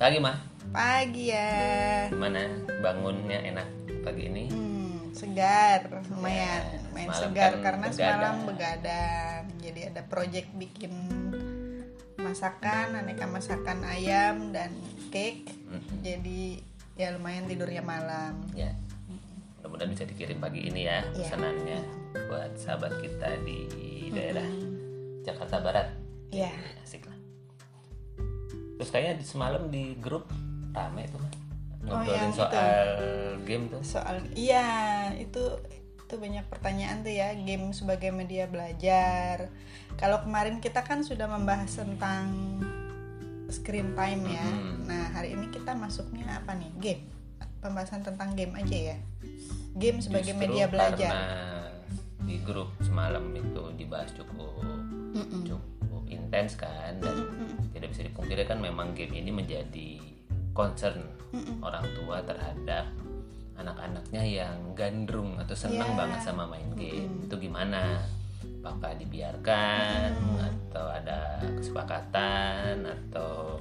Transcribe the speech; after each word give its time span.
Pagi 0.00 0.16
mah, 0.16 0.32
Pagi 0.72 1.28
ya. 1.28 2.08
gimana 2.08 2.40
bangunnya 2.80 3.36
enak 3.44 3.68
pagi 4.00 4.32
ini? 4.32 4.48
Hmm, 4.48 5.12
segar, 5.12 5.92
lumayan. 6.08 6.62
Ya, 6.64 6.78
semalam 6.80 7.12
segar 7.12 7.52
kan 7.52 7.60
karena 7.60 7.86
begadang. 7.86 8.00
semalam 8.16 8.36
begadang. 8.48 9.42
Jadi 9.60 9.80
ada 9.84 10.02
project 10.08 10.48
bikin 10.56 10.92
masakan, 12.16 12.96
aneka 12.96 13.28
masakan 13.28 13.84
ayam 13.84 14.56
dan 14.56 14.72
cake. 15.12 15.44
Mm-mm. 15.68 16.00
Jadi 16.00 16.64
ya 16.96 17.12
lumayan 17.12 17.44
tidurnya 17.44 17.84
malam. 17.84 18.40
Ya, 18.56 18.72
mudah-mudahan 19.60 19.92
bisa 19.92 20.08
dikirim 20.08 20.40
pagi 20.40 20.64
ini 20.64 20.88
ya 20.88 21.04
Iya. 21.12 21.28
pesanannya 21.28 21.78
buat 22.24 22.52
sahabat 22.56 22.96
kita 23.04 23.36
di 23.44 23.68
daerah 24.08 24.48
Jakarta 25.28 25.60
Barat. 25.60 25.88
Iya. 26.32 26.56
Asik. 26.80 27.09
Terus 28.90 28.98
kayaknya 28.98 29.22
di 29.22 29.26
semalam 29.30 29.62
di 29.70 29.94
grup 30.02 30.26
rame 30.74 31.06
tuh 31.06 31.22
Oh, 31.86 31.94
ngobrolin 31.96 32.10
yang 32.12 32.34
itu. 32.34 32.42
soal 32.42 32.88
game 33.46 33.64
tuh. 33.70 33.80
Soal 33.86 34.16
iya, 34.34 34.68
itu 35.14 35.40
itu 35.96 36.14
banyak 36.18 36.42
pertanyaan 36.50 37.00
tuh 37.00 37.14
ya, 37.14 37.32
game 37.38 37.70
sebagai 37.70 38.10
media 38.10 38.50
belajar. 38.50 39.46
Kalau 39.94 40.20
kemarin 40.20 40.58
kita 40.58 40.82
kan 40.82 41.00
sudah 41.00 41.30
membahas 41.30 41.70
tentang 41.70 42.26
screen 43.46 43.94
time 43.94 44.26
ya. 44.26 44.42
Mhm. 44.42 44.74
Nah, 44.84 45.14
hari 45.14 45.38
ini 45.38 45.48
kita 45.48 45.70
masuknya 45.72 46.42
apa 46.42 46.52
nih? 46.52 46.68
Game. 46.82 47.02
Pembahasan 47.62 48.02
tentang 48.02 48.34
game 48.34 48.58
aja 48.58 48.76
ya. 48.92 48.96
Game 49.72 50.02
sebagai 50.02 50.34
Justru 50.34 50.50
media 50.50 50.66
belajar. 50.66 51.14
Karena 51.14 51.70
di 52.26 52.36
grup 52.42 52.74
semalam 52.82 53.24
itu 53.32 53.62
dibahas 53.78 54.10
cukup 54.12 54.52
Mm-mm. 55.16 55.42
cukup 55.46 55.79
intens 56.10 56.54
kan 56.54 56.98
dan 56.98 57.16
tidak 57.70 57.90
bisa 57.90 58.02
dipungkiri 58.02 58.42
kan 58.44 58.58
memang 58.58 58.92
game 58.92 59.14
ini 59.14 59.30
menjadi 59.30 60.02
concern 60.50 60.98
orang 61.60 61.86
tua 61.94 62.18
terhadap 62.20 62.90
anak-anaknya 63.54 64.22
yang 64.24 64.56
gandrung 64.72 65.36
atau 65.36 65.52
senang 65.52 65.92
Iya. 65.92 65.98
banget 65.98 66.20
sama 66.24 66.44
main 66.44 66.70
game. 66.74 67.28
Itu 67.28 67.36
gimana? 67.36 68.00
Apakah 68.60 68.96
dibiarkan 68.96 70.16
atau 70.40 70.86
ada 70.88 71.40
kesepakatan 71.54 72.84
atau 72.84 73.60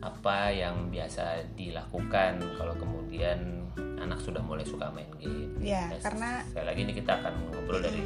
apa 0.00 0.50
yang 0.50 0.88
biasa 0.88 1.46
dilakukan 1.52 2.40
kalau 2.56 2.74
kemudian 2.74 3.64
anak 3.96 4.18
sudah 4.18 4.40
mulai 4.40 4.64
suka 4.64 4.88
main 4.90 5.08
game? 5.20 5.52
Ya, 5.60 5.92
karena 6.00 6.40
sekali 6.48 6.66
lagi 6.66 6.80
ini 6.84 6.92
kita 6.92 7.12
akan 7.16 7.32
ngobrol 7.46 7.80
dari 7.80 8.02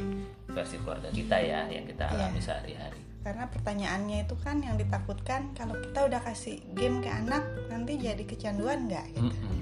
versi 0.51 0.75
keluarga 0.77 1.07
kita 1.09 1.35
ya 1.39 1.63
yang 1.67 1.87
kita 1.87 2.05
Iya. 2.05 2.15
alami 2.27 2.39
sehari-hari 2.39 2.99
karena 3.21 3.45
pertanyaannya 3.47 4.25
itu 4.25 4.35
kan 4.35 4.59
yang 4.59 4.75
ditakutkan 4.75 5.53
kalau 5.53 5.77
kita 5.77 5.99
udah 6.03 6.21
kasih 6.21 6.57
game 6.71 6.99
ke 6.99 7.07
anak 7.07 7.39
nanti 7.67 7.95
jadi 7.95 8.21
kecanduan 8.21 8.85
nggak 8.85 9.05
gitu. 9.11 9.29
Mm-mm. 9.29 9.59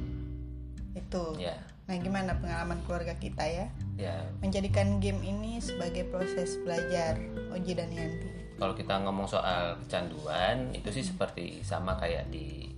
Itu. 0.95 1.23
ya 1.37 1.55
Nah, 1.83 1.97
gimana 1.97 2.37
pengalaman 2.37 2.77
keluarga 2.83 3.17
kita 3.17 3.41
ya? 3.43 3.65
ya 3.97 4.21
menjadikan 4.39 4.97
game 4.97 5.19
ini 5.19 5.57
sebagai 5.57 6.05
proses 6.05 6.55
belajar 6.57 7.17
Oji 7.49 7.73
dan 7.73 7.89
Yanti. 7.89 8.29
kalau 8.55 8.71
kita 8.73 8.93
ngomong 8.99 9.25
soal 9.25 9.75
kecanduan 9.79 10.69
itu 10.71 10.87
sih 10.89 11.01
seperti 11.01 11.59
sama 11.59 11.97
kayak 11.97 12.29
di 12.29 12.69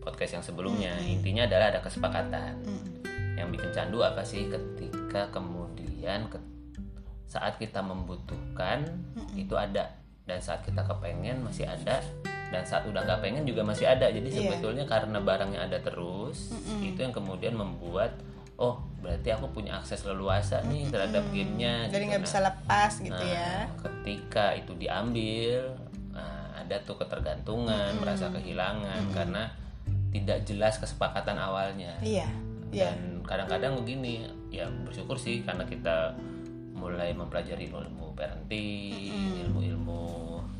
podcast 0.00 0.34
yang 0.34 0.44
sebelumnya 0.44 0.98
intinya 0.98 1.46
adalah 1.46 1.70
ada 1.70 1.80
kesepakatan 1.80 2.58
Mm. 2.58 2.84
yang 3.36 3.48
bikin 3.48 3.70
candu 3.70 4.00
apa 4.00 4.20
sih 4.20 4.48
ketika 4.48 5.30
kemudian 5.30 6.26
ke- 6.26 6.42
saat 7.26 7.56
kita 7.56 7.80
membutuhkan 7.80 8.82
itu 9.34 9.54
ada 9.54 9.94
dan 10.26 10.38
saat 10.38 10.60
kita 10.60 10.82
kepengen 10.82 11.40
masih 11.40 11.64
ada 11.64 12.02
dan 12.46 12.62
saat 12.62 12.82
udah 12.84 13.02
nggak 13.02 13.20
pengen 13.20 13.42
juga 13.42 13.62
masih 13.62 13.86
ada 13.86 14.06
jadi 14.06 14.22
Iya. 14.22 14.38
sebetulnya 14.40 14.84
karena 14.84 15.18
barangnya 15.18 15.60
ada 15.62 15.78
terus 15.78 16.54
itu 16.78 16.98
yang 16.98 17.10
kemudian 17.10 17.54
membuat 17.54 18.14
oh 18.56 18.78
berarti 18.98 19.30
aku 19.30 19.50
punya 19.52 19.76
akses 19.76 20.02
leluasa 20.02 20.62
nih 20.64 20.88
terhadap 20.88 21.22
gamenya 21.30 21.86
Jadi 21.86 21.94
gitu. 21.96 22.10
nggak 22.10 22.20
Nah, 22.20 22.26
bisa 22.26 22.38
lepas 22.40 22.92
gitu 22.96 23.14
Nah, 23.14 23.28
ya. 23.28 23.52
ketika 23.76 24.46
itu 24.54 24.72
diambil, 24.74 25.76
nah, 26.10 26.56
ada 26.56 26.76
tuh 26.82 26.96
ketergantungan, 26.96 28.00
merasa 28.00 28.32
kehilangan 28.32 29.12
karena 29.12 29.52
tidak 30.10 30.42
jelas 30.42 30.80
kesepakatan 30.80 31.36
awalnya. 31.36 31.92
Iya. 32.00 32.26
Iya. 32.72 32.90
Dan 32.90 33.20
kadang-kadang 33.22 33.76
begini, 33.76 34.24
ya 34.48 34.66
bersyukur 34.82 35.20
sih 35.20 35.44
karena 35.44 35.62
kita 35.62 36.16
mulai 36.76 37.16
mempelajari 37.16 37.72
ilmu 37.72 38.12
parenting, 38.12 39.16
ilmu-ilmu 39.48 40.04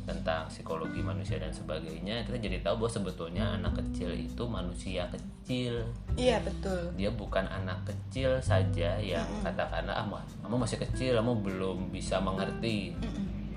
tentang 0.09 0.49
psikologi 0.49 1.03
manusia 1.03 1.37
dan 1.37 1.53
sebagainya, 1.53 2.25
kita 2.25 2.39
jadi 2.39 2.63
tahu 2.63 2.81
bahwa 2.81 2.91
sebetulnya 2.91 3.45
anak 3.59 3.77
kecil 3.77 4.15
itu 4.15 4.43
manusia 4.49 5.05
kecil. 5.13 5.85
Iya 6.17 6.41
betul. 6.41 6.95
dia 6.97 7.13
bukan 7.13 7.45
anak 7.45 7.85
kecil 7.85 8.41
saja 8.41 8.97
yang 8.97 9.27
katakanlah 9.45 9.93
ah 9.93 10.07
kamu 10.41 10.55
masih 10.63 10.79
kecil 10.81 11.19
kamu 11.19 11.33
belum 11.45 11.77
bisa 11.93 12.17
mengerti. 12.17 12.97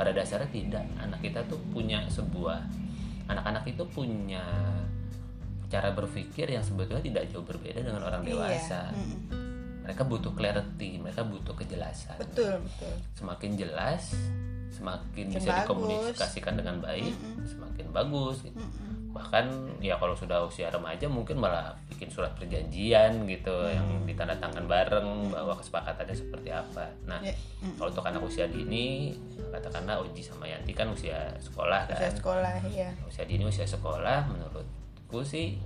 Pada 0.00 0.16
dasarnya 0.16 0.48
tidak. 0.48 0.84
Anak 0.96 1.20
kita 1.20 1.44
tuh 1.44 1.60
punya 1.76 2.00
sebuah 2.08 2.56
anak-anak 3.28 3.68
itu 3.68 3.84
punya 3.92 4.40
cara 5.70 5.94
berpikir 5.94 6.50
yang 6.50 6.64
sebetulnya 6.66 7.04
tidak 7.04 7.24
jauh 7.30 7.46
berbeda 7.46 7.84
dengan 7.84 8.02
orang 8.02 8.26
dewasa. 8.26 8.90
Iya. 8.90 8.96
Mm-mm. 8.96 9.39
Mereka 9.90 10.02
butuh 10.02 10.30
clarity 10.30 10.96
mereka 10.96 11.22
butuh 11.22 11.50
kejelasan 11.52 12.14
Betul 12.16 12.62
betul. 12.62 12.94
semakin 13.12 13.50
jelas 13.56 14.14
semakin 14.70 15.26
Semakin 15.26 15.34
bisa 15.34 15.50
bagus. 15.50 15.60
dikomunikasikan 15.60 16.54
dengan 16.54 16.76
baik 16.78 17.10
semakin 17.44 17.86
bagus 17.90 18.36
gitu 18.40 18.62
bahkan 19.10 19.50
ya 19.78 19.98
kalau 19.98 20.14
sudah 20.14 20.46
usia 20.46 20.70
remaja 20.70 21.04
mungkin 21.04 21.34
malah 21.36 21.74
bikin 21.90 22.06
surat 22.06 22.30
perjanjian 22.32 23.26
gitu 23.26 23.50
yang 23.66 24.06
ditandatangan 24.06 24.62
bareng 24.64 25.08
bahwa 25.28 25.58
kesepakatannya 25.58 26.14
seperti 26.14 26.48
apa 26.48 26.86
nah 27.02 27.18
Ya, 27.18 27.34
kalau 27.74 27.90
untuk 27.90 28.06
anak 28.06 28.22
usia 28.22 28.46
dini 28.46 29.10
katakanlah 29.50 29.98
Oji 29.98 30.22
sama 30.22 30.46
Yanti 30.46 30.70
kan 30.70 30.86
usia 30.88 31.18
sekolah 31.36 31.90
kan 31.90 31.98
Usia 31.98 32.10
sekolah 32.14 32.54
ya. 32.70 32.94
usia 33.02 33.26
dini 33.26 33.42
usia 33.42 33.66
sekolah 33.66 34.30
menurutku 34.30 35.26
sih 35.26 35.58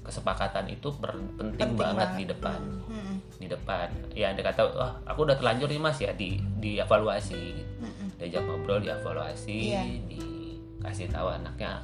kesepakatan 0.00 0.66
itu 0.66 0.88
penting, 0.90 1.54
Penting 1.54 1.70
banget, 1.76 2.02
banget. 2.02 2.18
di 2.18 2.24
depan 2.26 2.60
Mm-mm. 2.82 3.09
Di 3.40 3.48
depan. 3.48 3.88
Ya 4.12 4.30
anda 4.30 4.44
kata 4.44 4.62
wah 4.70 4.92
aku 5.02 5.24
udah 5.24 5.34
terlanjur 5.34 5.66
nih 5.66 5.80
mas. 5.80 5.96
Ya 5.96 6.12
di 6.12 6.36
dievaluasi. 6.60 7.42
Gitu. 7.56 7.72
diajak 8.20 8.44
ngobrol 8.44 8.78
dievaluasi 8.78 9.72
Iya. 9.72 9.80
dikasih 10.04 11.08
tahu 11.08 11.32
anaknya 11.32 11.80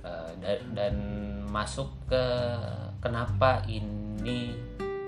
eh, 0.00 0.30
da- 0.38 0.62
dan 0.72 0.94
masuk 1.44 1.90
ke 2.06 2.24
kenapa 2.98 3.66
ini 3.66 4.54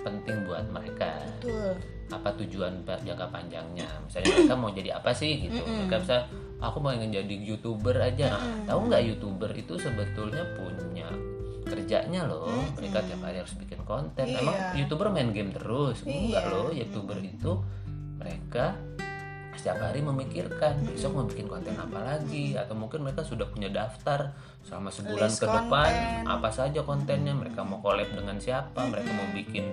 penting 0.00 0.42
buat 0.44 0.66
mereka. 0.68 1.22
Betul. 1.38 1.78
apa 2.10 2.34
tujuan 2.34 2.74
jangka 2.82 3.30
panjangnya? 3.30 3.86
Misalnya 4.02 4.34
mereka 4.34 4.54
mau 4.58 4.66
jadi 4.68 4.98
apa 4.98 5.14
sih 5.14 5.46
gitu. 5.46 5.62
Mereka 5.62 6.02
bisa 6.02 6.26
aku 6.58 6.82
mau 6.82 6.90
ingin 6.90 7.14
jadi 7.14 7.34
youtuber 7.46 7.94
aja. 7.94 8.34
Nah, 8.34 8.42
tahu 8.66 8.90
nggak 8.90 9.02
youtuber 9.06 9.46
itu 9.54 9.78
sebetulnya 9.78 10.42
punya 10.58 10.89
kerjanya 11.70 12.20
loh 12.24 12.50
mereka 12.74 12.98
tiap 13.00 13.22
hari 13.22 13.38
harus 13.38 13.54
bikin 13.54 13.80
konten 13.82 14.26
emang 14.26 14.52
Iya. 14.52 14.74
youtuber 14.76 15.08
main 15.08 15.30
game 15.30 15.50
terus 15.50 16.02
enggak 16.02 16.42
Iya. 16.42 16.50
loh 16.50 16.68
youtuber 16.70 17.18
itu 17.18 17.52
mereka 18.16 18.74
setiap 19.52 19.78
hari 19.82 20.00
memikirkan 20.00 20.82
besok 20.84 21.10
mau 21.12 21.24
bikin 21.24 21.44
konten 21.44 21.74
apa 21.74 22.00
lagi 22.00 22.54
atau 22.54 22.72
mungkin 22.72 23.02
mereka 23.02 23.20
sudah 23.20 23.44
punya 23.46 23.68
daftar 23.68 24.32
selama 24.62 24.88
sebulan 24.88 25.26
List 25.26 25.38
ke 25.38 25.46
depan 25.46 25.90
konten. 25.90 26.24
apa 26.26 26.48
saja 26.50 26.80
kontennya 26.80 27.32
mereka 27.32 27.60
mau 27.60 27.78
collab 27.78 28.08
dengan 28.08 28.36
siapa 28.36 28.80
mereka 28.84 29.10
mau 29.10 29.28
bikin 29.30 29.68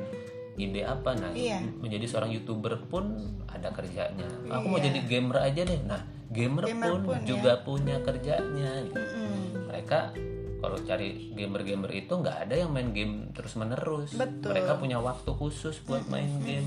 ide 0.56 0.82
apa 0.82 1.14
nah 1.14 1.30
Iya. 1.30 1.62
menjadi 1.78 2.04
seorang 2.04 2.32
youtuber 2.32 2.82
pun 2.84 3.16
ada 3.48 3.70
kerjanya 3.70 4.26
aku 4.48 4.66
mau 4.68 4.78
Iya. 4.78 4.86
jadi 4.88 5.00
gamer 5.08 5.38
aja 5.40 5.62
deh 5.64 5.80
nah 5.84 6.02
gamer, 6.28 6.64
Gamer 6.66 6.90
pun, 6.90 7.00
pun, 7.06 7.16
ya. 7.16 7.24
juga 7.26 7.52
punya 7.62 7.96
kerjanya 8.02 8.84
gitu. 8.84 9.00
Mm-mm. 9.00 9.72
mereka 9.72 10.12
kalau 10.58 10.78
cari 10.82 11.32
gamer-gamer 11.34 11.92
itu 11.94 12.10
nggak 12.10 12.50
ada 12.50 12.56
yang 12.58 12.74
main 12.74 12.90
game 12.90 13.30
terus 13.32 13.54
menerus 13.56 14.14
Betul. 14.14 14.52
mereka 14.52 14.76
punya 14.76 14.98
waktu 14.98 15.30
khusus 15.30 15.78
buat 15.84 16.06
main 16.08 16.30
game 16.42 16.66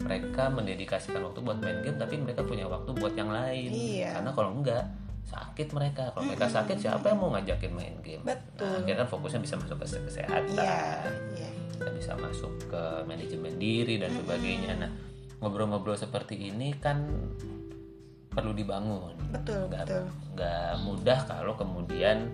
mereka 0.00 0.48
mendedikasikan 0.48 1.20
waktu 1.20 1.40
buat 1.40 1.60
main 1.60 1.84
game 1.84 2.00
tapi 2.00 2.16
mereka 2.16 2.40
punya 2.40 2.64
waktu 2.64 2.90
buat 2.92 3.12
yang 3.12 3.28
lain 3.28 3.68
Iya. 3.68 4.16
karena 4.16 4.30
kalau 4.32 4.56
enggak 4.56 4.84
sakit 5.28 5.68
mereka 5.70 6.10
kalau 6.10 6.26
mereka 6.26 6.48
sakit 6.48 6.80
siapa 6.80 7.06
yang 7.06 7.20
mau 7.20 7.30
ngajakin 7.30 7.70
main 7.70 7.96
game 8.00 8.24
Betul. 8.24 8.66
nah, 8.66 8.80
akhirnya 8.80 9.04
kan 9.04 9.08
fokusnya 9.08 9.40
bisa 9.40 9.54
masuk 9.56 9.76
ke 9.78 9.86
kesehatan 10.00 10.42
Iya. 10.56 10.80
Iya. 11.36 11.50
kita 11.76 11.90
bisa 11.92 12.12
masuk 12.16 12.52
ke 12.66 12.82
manajemen 13.04 13.54
diri 13.56 14.00
dan 14.00 14.10
sebagainya 14.10 14.72
nah 14.80 14.90
ngobrol-ngobrol 15.40 15.96
seperti 15.96 16.48
ini 16.48 16.72
kan 16.76 17.04
perlu 18.30 18.52
dibangun 18.52 19.12
Betul 19.30 19.68
betul. 19.68 20.08
nggak 20.32 20.72
mudah 20.82 21.18
kalau 21.26 21.52
kemudian 21.54 22.30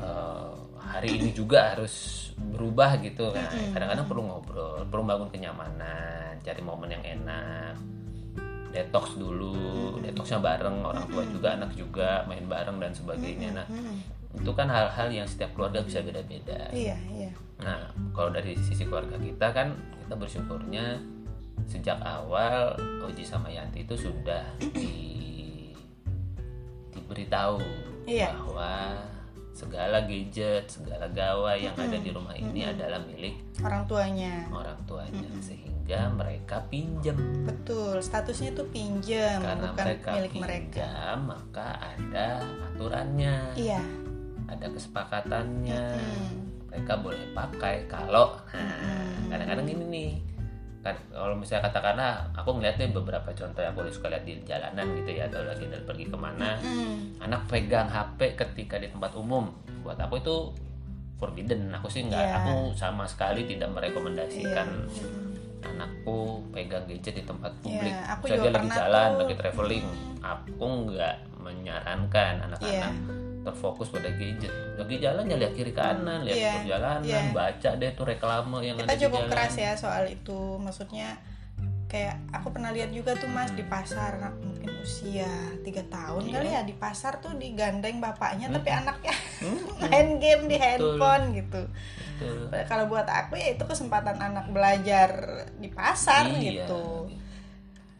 eh, 0.00 0.52
hari 0.76 1.08
ini 1.18 1.30
juga 1.34 1.74
harus 1.74 2.26
berubah 2.36 3.00
gitu 3.00 3.32
nah 3.32 3.48
kadang-kadang 3.74 4.06
perlu 4.06 4.22
ngobrol 4.28 4.84
perlu 4.86 5.02
bangun 5.02 5.28
kenyamanan 5.32 6.36
cari 6.40 6.62
momen 6.62 6.92
yang 6.92 7.04
enak. 7.04 7.74
Detox 8.66 9.16
dulu 9.16 9.96
detoxnya 10.04 10.36
bareng 10.36 10.84
orang 10.84 11.08
tua 11.08 11.24
juga 11.24 11.56
anak 11.56 11.72
juga 11.72 12.28
main 12.28 12.44
bareng 12.44 12.76
dan 12.76 12.92
sebagainya. 12.92 13.48
Nah 13.56 13.66
itu 14.36 14.52
kan 14.52 14.68
hal-hal 14.68 15.08
yang 15.08 15.24
setiap 15.24 15.56
keluarga 15.56 15.80
bisa 15.80 16.04
beda-beda. 16.04 16.68
Iya 16.76 16.92
iya. 17.16 17.32
Nah 17.64 17.88
kalau 18.12 18.28
dari 18.36 18.52
sisi 18.60 18.84
keluarga 18.84 19.16
kita 19.16 19.48
kan 19.56 19.72
kita 20.04 20.14
bersyukurnya 20.14 21.00
sejak 21.64 21.96
awal 22.04 22.76
Oji 23.00 23.24
sama 23.24 23.48
Yanti 23.48 23.80
itu 23.80 23.96
sudah 23.96 24.44
di 24.60 24.92
diberitahu 26.92 27.58
Iya. 28.06 28.30
bahwa 28.36 28.72
segala 29.56 30.04
gadget, 30.04 30.68
segala 30.68 31.08
gawai 31.08 31.64
yang 31.64 31.72
ada 31.80 31.96
di 31.96 32.12
rumah 32.12 32.36
ini 32.36 32.68
adalah 32.68 33.00
milik 33.08 33.40
orang 33.64 33.88
tuanya. 33.88 34.44
orang 34.52 34.76
tuanya. 34.84 35.24
Sehingga 35.40 36.12
mereka 36.12 36.60
pinjam. 36.68 37.16
Betul 37.48 38.04
statusnya 38.04 38.52
tuh 38.52 38.68
pinjam 38.68 39.40
karena 39.40 39.72
bukan 39.72 39.84
mereka 39.88 40.10
milik 40.20 40.32
mereka. 40.36 40.84
pinjam 40.84 41.16
maka 41.24 41.68
ada 41.80 42.44
aturannya. 42.68 43.36
Iya. 43.56 43.80
Ada 44.46 44.66
kesepakatannya. 44.76 45.84
Hmm. 45.96 46.44
mereka 46.76 46.92
boleh 47.00 47.24
pakai 47.32 47.88
kalau 47.88 48.36
nah 48.52 49.32
kadang-kadang 49.32 49.64
gini 49.64 49.84
nih 49.88 50.10
kalau 51.08 51.34
misalnya 51.34 51.64
katakanlah 51.64 52.12
aku 52.32 52.50
ngeliat 52.52 52.76
nih 52.76 52.90
beberapa 52.90 53.28
contoh 53.28 53.58
yang 53.58 53.72
aku 53.72 53.88
suka 53.88 54.06
lihat 54.08 54.22
di 54.22 54.38
jalanan 54.42 54.86
gitu 54.94 55.10
ya 55.10 55.24
atau 55.24 55.42
lagi 55.42 55.64
dan 55.64 55.82
pergi 55.82 56.04
ke 56.04 56.16
mana 56.16 56.54
Hmm. 56.56 57.16
anak 57.18 57.46
pegang 57.46 57.86
HP 57.86 58.34
ketika 58.34 58.76
di 58.76 58.86
tempat 58.86 59.10
umum 59.12 59.48
buat 59.80 59.96
aku 59.96 60.14
itu 60.16 60.36
forbidden 61.16 61.70
aku 61.70 61.86
sih 61.86 62.04
nggak 62.04 62.20
Iya. 62.20 62.34
aku 62.40 62.54
sama 62.72 63.04
sekali 63.04 63.42
tidak 63.44 63.72
merekomendasikan 63.72 64.68
Iya. 64.86 65.08
anakku 65.66 66.18
pegang 66.50 66.84
gadget 66.84 67.14
di 67.14 67.24
tempat 67.24 67.50
publik 67.58 67.88
Iya, 67.88 68.12
aku 68.12 68.22
Misalnya 68.28 68.52
lagi 68.52 68.68
jalan 68.70 69.08
tuh- 69.08 69.18
lagi 69.18 69.34
traveling 69.34 69.86
aku 70.20 70.64
nggak 70.84 71.16
menyarankan 71.38 72.34
anak-anak 72.42 72.92
Iya. 72.92 73.25
Terfokus 73.46 73.88
pada 73.88 74.10
gadget 74.10 74.50
lagi 74.74 74.98
jalan 74.98 75.24
ya 75.24 75.36
lihat 75.38 75.54
kiri 75.54 75.70
kanan 75.70 76.20
lihat 76.20 76.34
Iya, 76.36 76.52
perjalanan 76.60 77.04
iya. 77.06 77.30
baca 77.30 77.70
deh 77.72 77.90
tuh 77.92 78.04
reklame 78.04 78.58
yang 78.60 78.74
kita 78.74 78.84
ada 78.84 78.92
di 78.92 79.00
cukup 79.00 79.20
jalan 79.20 79.30
keras 79.30 79.54
ya 79.56 79.72
soal 79.72 80.04
itu 80.04 80.38
maksudnya 80.58 81.08
kayak 81.86 82.18
aku 82.28 82.50
pernah 82.50 82.74
lihat 82.74 82.90
juga 82.90 83.14
tuh 83.14 83.30
mas 83.30 83.54
di 83.54 83.62
pasar 83.62 84.18
mungkin 84.36 84.74
usia 84.82 85.30
tiga 85.62 85.86
tahun 85.86 86.26
Iya. 86.26 86.34
kali 86.34 86.48
ya 86.50 86.62
di 86.62 86.74
pasar 86.74 87.22
tuh 87.22 87.30
digandeng 87.32 88.02
bapaknya 88.02 88.50
tapi 88.50 88.66
Mm-mm. 88.66 88.80
anaknya 88.82 89.14
Hmm, 89.38 89.60
main 89.86 90.08
game 90.18 90.44
di 90.46 90.56
handphone 90.58 91.24
gitu 91.32 91.62
betul. 92.18 92.50
kalau 92.66 92.90
buat 92.90 93.06
aku 93.06 93.38
ya 93.38 93.54
itu 93.54 93.62
kesempatan 93.62 94.18
anak 94.18 94.50
belajar 94.50 95.10
di 95.56 95.70
pasar 95.70 96.26
Iya. 96.28 96.66
gitu 96.66 97.06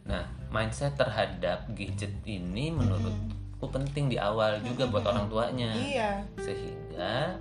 Nah, 0.02 0.22
mindset 0.48 0.94
terhadap 0.94 1.66
gadget 1.70 2.14
ini 2.22 2.70
menurutku 3.56 3.72
penting 3.72 4.12
di 4.12 4.20
awal 4.20 4.60
juga 4.60 4.84
buat 4.88 5.04
orang 5.08 5.26
tuanya. 5.32 5.72
iya. 5.72 6.10
Sehingga 6.36 7.40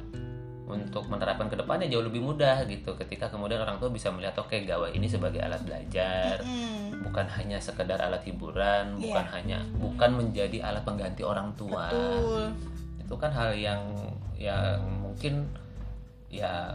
untuk 0.65 1.06
menerapkan 1.06 1.45
ke 1.45 1.53
depannya 1.53 1.85
jauh 1.85 2.01
lebih 2.01 2.25
mudah 2.25 2.65
gitu 2.65 2.97
ketika 2.97 3.29
kemudian 3.29 3.62
orang 3.62 3.77
tua 3.77 3.94
bisa 3.94 4.09
melihat 4.09 4.33
oke 4.41 4.57
gawai 4.65 4.89
ini 4.95 5.06
sebagai 5.06 5.38
alat 5.38 5.62
belajar. 5.62 6.41
Hmm, 6.41 7.06
bukan 7.06 7.27
hanya 7.38 7.62
sekedar 7.62 8.01
alat 8.01 8.25
hiburan 8.25 8.97
Iya. 8.97 9.13
bukan 9.13 9.25
hanya 9.29 9.57
bukan 9.77 10.09
menjadi 10.17 10.57
alat 10.65 10.81
pengganti 10.81 11.21
orang 11.21 11.53
tua. 11.53 11.91
Betul. 11.94 12.45
Itu 13.06 13.15
kan 13.19 13.29
hal 13.29 13.53
yang 13.53 13.81
yang 14.39 14.81
mungkin 15.06 15.45
ya 16.33 16.73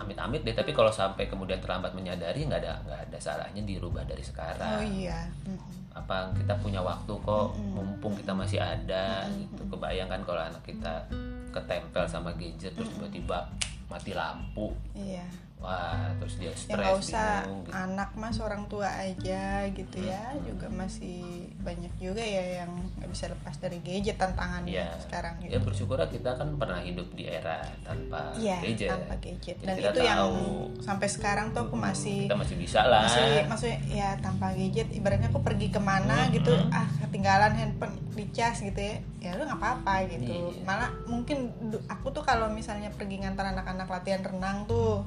amit-amit 0.00 0.40
deh 0.40 0.56
tapi 0.56 0.72
kalau 0.72 0.88
sampai 0.88 1.28
kemudian 1.28 1.60
terlambat 1.60 1.92
menyadari 1.92 2.48
nggak 2.48 2.64
ada 2.64 2.80
nggak 2.88 3.00
ada 3.12 3.18
salahnya 3.20 3.60
dirubah 3.60 4.08
dari 4.08 4.24
sekarang. 4.24 4.80
Oh 4.80 4.86
iya. 4.88 5.28
Mm. 5.44 5.79
Apa 6.00 6.32
kita 6.32 6.56
punya 6.64 6.80
waktu 6.80 7.12
kok 7.12 7.52
mumpung 7.76 8.16
kita 8.16 8.32
masih 8.32 8.56
ada 8.56 9.28
gitu. 9.36 9.62
Kebayangkan 9.68 10.24
kalau 10.24 10.40
anak 10.40 10.62
kita 10.64 11.04
ketempel 11.52 12.04
sama 12.08 12.32
gadget 12.34 12.72
terus 12.72 12.88
tiba-tiba 12.96 13.44
mati 13.90 14.16
lampu. 14.16 14.72
Iya 14.96 15.49
wah 15.60 16.08
terus 16.16 16.40
dia 16.40 16.48
ya 16.48 16.56
stres 16.56 16.72
nggak 16.80 16.96
usah 16.96 17.30
bingung 17.44 17.62
gitu. 17.68 17.72
anak 17.76 18.10
mas 18.16 18.36
orang 18.40 18.64
tua 18.64 18.88
aja 18.88 19.68
gitu 19.68 19.96
ya 20.00 20.32
juga 20.40 20.72
masih 20.72 21.20
banyak 21.60 21.92
juga 22.00 22.24
ya 22.24 22.64
yang 22.64 22.72
nggak 22.96 23.10
bisa 23.12 23.28
lepas 23.28 23.60
dari 23.60 23.76
gadget 23.84 24.16
tantangannya 24.16 24.72
Iya. 24.72 24.88
sekarang 25.04 25.36
ya 25.44 25.52
gitu. 25.52 25.68
bersyukur 25.68 26.00
kita 26.00 26.32
kan 26.32 26.56
pernah 26.56 26.80
hidup 26.80 27.12
di 27.12 27.28
era 27.28 27.60
tanpa 27.84 28.32
iya 28.40 28.56
gadget. 28.64 28.88
tanpa 28.88 29.14
gadget. 29.20 29.56
Jadi 29.60 29.66
dan 29.68 29.76
kita 29.76 29.90
itu 29.92 30.00
yang 30.00 30.18
tahu. 30.24 30.40
sampai 30.80 31.08
sekarang 31.12 31.46
tuh 31.52 31.60
aku 31.68 31.76
masih 31.76 32.24
kita 32.24 32.38
masih 32.40 32.56
bisa 32.56 32.80
lah. 32.88 33.04
masih 33.04 33.44
maksudnya 33.44 33.78
ya 33.86 34.08
tanpa 34.24 34.56
gadget. 34.56 34.88
Ibaratnya 34.90 35.28
aku 35.28 35.44
pergi 35.44 35.68
ke 35.68 35.80
mana 35.82 36.32
gitu 36.32 36.56
ah 36.72 36.88
ketinggalan 37.04 37.52
handphone 37.52 38.00
dicas 38.16 38.64
gitu 38.64 38.80
ya 38.80 38.96
ya 39.20 39.30
lu 39.36 39.44
nggak 39.44 39.60
apa-apa 39.60 40.08
gitu. 40.08 40.56
Iya. 40.56 40.64
malah 40.64 40.88
mungkin 41.04 41.52
aku 41.84 42.16
tuh 42.16 42.24
kalau 42.24 42.48
misalnya 42.48 42.88
pergi 42.96 43.20
ngantar 43.20 43.52
anak-anak 43.52 43.84
latihan 43.92 44.24
renang 44.24 44.64
tuh 44.64 45.04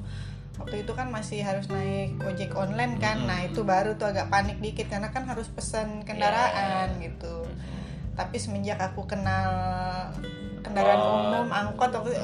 waktu 0.54 0.86
itu 0.86 0.92
kan 0.94 1.10
masih 1.10 1.42
harus 1.42 1.66
naik 1.66 2.14
ojek 2.22 2.54
online 2.54 2.98
kan. 2.98 3.26
Nah 3.26 3.42
itu 3.42 3.66
baru 3.66 3.98
tuh 3.98 4.10
agak 4.10 4.30
panik 4.30 4.62
dikit 4.62 4.86
karena 4.86 5.10
kan 5.10 5.26
harus 5.26 5.50
pesan 5.50 6.06
kendaraan 6.06 6.98
Iya. 6.98 7.10
gitu. 7.10 7.42
Tapi 8.14 8.38
semenjak 8.38 8.78
aku 8.78 9.10
kenal 9.10 9.50
kendaraan 10.62 10.96
Oh. 10.96 11.20
umum 11.20 11.48
angkot 11.50 11.90
waktu 11.92 12.14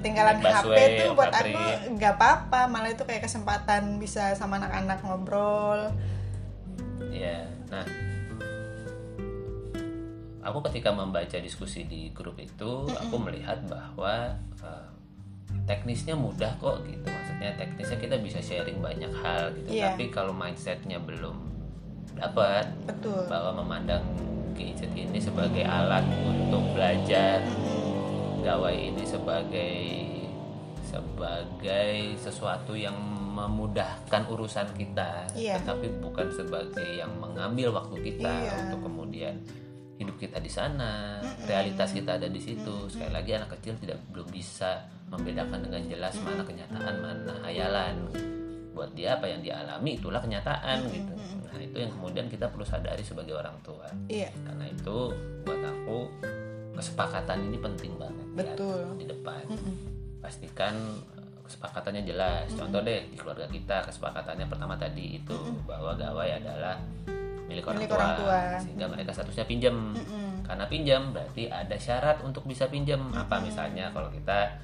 ketinggalan 0.00 0.38
naik 0.38 0.54
HP 0.64 0.78
tuh 1.02 1.10
buat 1.12 1.34
aku 1.34 1.58
nggak 1.98 2.14
apa-apa. 2.16 2.70
Malah 2.70 2.94
itu 2.94 3.02
kayak 3.02 3.26
kesempatan 3.26 3.98
bisa 3.98 4.32
sama 4.38 4.62
anak-anak 4.62 5.02
ngobrol. 5.02 5.90
Ya, 7.10 7.44
nah. 7.68 7.82
Aku 10.40 10.64
ketika 10.64 10.94
membaca 10.94 11.36
diskusi 11.36 11.84
di 11.84 12.08
grup 12.14 12.40
itu, 12.40 12.88
aku 12.88 13.20
melihat 13.20 13.60
bahwa 13.68 14.32
eh, 14.64 14.86
teknisnya 15.68 16.16
mudah 16.16 16.56
kok 16.56 16.80
gitu. 16.88 17.04
Maksudnya 17.04 17.52
teknisnya 17.60 17.98
kita 18.00 18.16
bisa 18.16 18.40
sharing 18.40 18.80
banyak 18.80 19.12
hal 19.20 19.52
gitu. 19.52 19.76
Iya. 19.76 19.92
Tapi 19.92 20.08
kalau 20.08 20.32
mindsetnya 20.32 20.96
belum 20.96 21.36
dapat 22.16 22.72
betul 22.88 23.28
bahwa 23.28 23.62
memandang 23.62 24.02
gadget 24.56 24.90
ini 24.96 25.20
sebagai 25.22 25.62
alat 25.62 26.02
untuk 26.24 26.64
belajar, 26.74 27.44
gawai 28.42 28.74
ini 28.74 29.04
sebagai 29.06 29.76
sebagai 30.82 32.16
sesuatu 32.16 32.72
yang 32.72 32.96
memudahkan 33.38 34.24
urusan 34.34 34.72
kita, 34.74 35.30
Iya. 35.36 35.62
tetapi 35.62 36.00
bukan 36.02 36.26
sebagai 36.32 36.98
yang 36.98 37.12
mengambil 37.22 37.70
waktu 37.76 38.02
kita 38.02 38.26
Iya. 38.26 38.66
untuk 38.66 38.88
kemudian 38.88 39.38
hidup 40.00 40.16
kita 40.18 40.42
di 40.42 40.50
sana, 40.50 41.22
realitas 41.46 41.94
kita 41.94 42.18
ada 42.18 42.26
di 42.26 42.40
situ. 42.42 42.88
Sekali 42.90 43.14
lagi 43.14 43.30
anak 43.36 43.54
kecil 43.60 43.78
tidak 43.78 44.00
belum 44.10 44.26
bisa 44.32 44.90
membedakan 45.08 45.58
dengan 45.64 45.82
jelas 45.88 46.14
mana 46.20 46.42
kenyataan, 46.44 46.94
mana 47.00 47.32
hayalan. 47.44 47.96
Buat 48.76 48.94
dia 48.94 49.18
apa 49.18 49.26
yang 49.26 49.42
dia 49.42 49.58
alami 49.58 49.98
itulah 49.98 50.22
kenyataan 50.22 50.86
gitu. 50.86 51.12
Nah, 51.48 51.58
itu 51.58 51.76
yang 51.80 51.90
kemudian 51.90 52.26
kita 52.30 52.46
perlu 52.46 52.62
sadari 52.62 53.02
sebagai 53.02 53.34
orang 53.34 53.56
tua. 53.66 53.88
iya 54.06 54.30
Karena 54.46 54.68
itu 54.70 55.10
buat 55.42 55.58
aku 55.64 55.98
kesepakatan 56.78 57.50
ini 57.50 57.58
penting 57.58 57.98
banget 57.98 58.22
ya, 58.22 58.54
Betul. 58.54 58.80
di 59.00 59.06
depan. 59.10 59.42
Pastikan 60.22 60.74
eh, 61.18 61.38
kesepakatannya 61.42 62.02
jelas. 62.06 62.46
Contoh 62.54 62.78
deh 62.86 63.10
di 63.10 63.16
keluarga 63.18 63.50
kita 63.50 63.82
kesepakatannya 63.90 64.46
pertama 64.46 64.78
tadi 64.78 65.18
itu 65.18 65.34
bahwa 65.66 65.98
gawai 65.98 66.38
adalah 66.38 66.78
milik 67.50 67.64
orang, 67.66 67.80
Milik 67.82 67.90
tua, 67.90 67.98
orang 67.98 68.14
tua. 68.20 68.38
sehingga 68.62 68.86
mereka 68.86 69.10
statusnya 69.10 69.48
pinjam. 69.48 69.74
Karena 70.46 70.64
pinjam 70.70 71.10
berarti 71.10 71.50
ada 71.50 71.74
syarat 71.74 72.22
untuk 72.22 72.46
bisa 72.46 72.70
pinjam. 72.70 73.10
Apa 73.10 73.42
misalnya 73.42 73.90
kalau 73.90 74.06
kita 74.14 74.54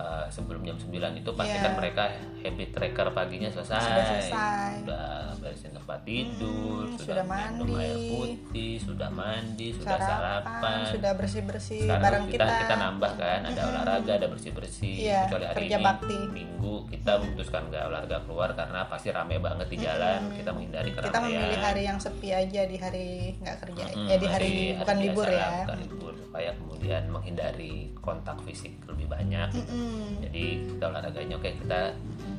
eh, 0.00 0.26
sebelum 0.28 0.60
jam 0.62 0.76
9 0.76 0.88
itu 1.14 1.30
pastikan 1.30 1.70
Iya. 1.70 1.76
mereka 1.76 2.04
habit 2.38 2.68
tracker 2.70 3.08
paginya 3.10 3.48
selesai. 3.48 3.76
Sudah 3.78 4.04
selesai. 4.06 4.70
Sudah 4.80 5.06
beresin 5.36 5.72
tempat 5.72 5.98
tidur, 6.02 6.82
Hmm, 6.82 6.94
sudah, 6.94 7.04
sudah 7.12 7.24
minum 7.24 7.66
mandi. 7.68 7.74
air 7.78 7.98
putih, 8.08 8.74
sudah 8.78 9.08
mandi, 9.10 9.68
sudah 9.70 9.98
sarapan 9.98 10.08
sarapan. 10.40 10.78
sudah 10.90 11.12
bersih 11.14 11.42
bersih 11.42 11.80
Sekarang 11.82 12.00
bareng 12.02 12.24
kita, 12.26 12.44
kita, 12.44 12.60
kita 12.62 12.76
nambah 12.78 13.12
kan, 13.14 13.40
ada 13.42 13.60
olahraga, 13.66 14.12
ada 14.14 14.26
bersih 14.26 14.52
bersih. 14.52 14.94
Iya, 15.02 15.20
Kecuali 15.26 15.44
hari 15.44 15.56
kerja 15.58 15.76
ini 15.76 15.84
bakti. 15.84 16.18
minggu 16.30 16.74
kita 16.88 17.12
memutuskan 17.18 17.62
nggak 17.66 17.82
olahraga 17.84 18.18
keluar 18.22 18.50
karena 18.52 18.80
pasti 18.86 19.08
rame 19.10 19.36
banget 19.38 19.66
di 19.66 19.76
jalan. 19.78 20.20
Kita 20.30 20.50
menghindari 20.50 20.88
keramaian. 20.90 21.08
kita 21.10 21.18
memilih 21.22 21.60
hari 21.60 21.82
yang 21.82 21.98
sepi 21.98 22.28
aja 22.30 22.62
di 22.62 22.76
hari 22.76 23.08
nggak 23.38 23.56
kerja 23.58 23.84
Mm, 23.90 24.06
ya 24.06 24.16
di 24.16 24.26
hari, 24.26 24.52
bukan 24.74 24.86
biasa 24.90 25.02
libur 25.02 25.28
ya 25.28 25.48
bukan 25.60 25.78
libur 25.78 26.12
supaya 26.20 26.50
kemudian 26.54 27.02
menghindari 27.06 27.72
kontak 27.98 28.38
fisik 28.42 28.78
lebih 28.86 29.06
banyak. 29.06 29.48
Mm-mm. 29.90 30.22
Jadi 30.22 30.44
kita 30.68 30.84
olahraganya 30.86 31.34
oke 31.34 31.50
kita 31.56 31.80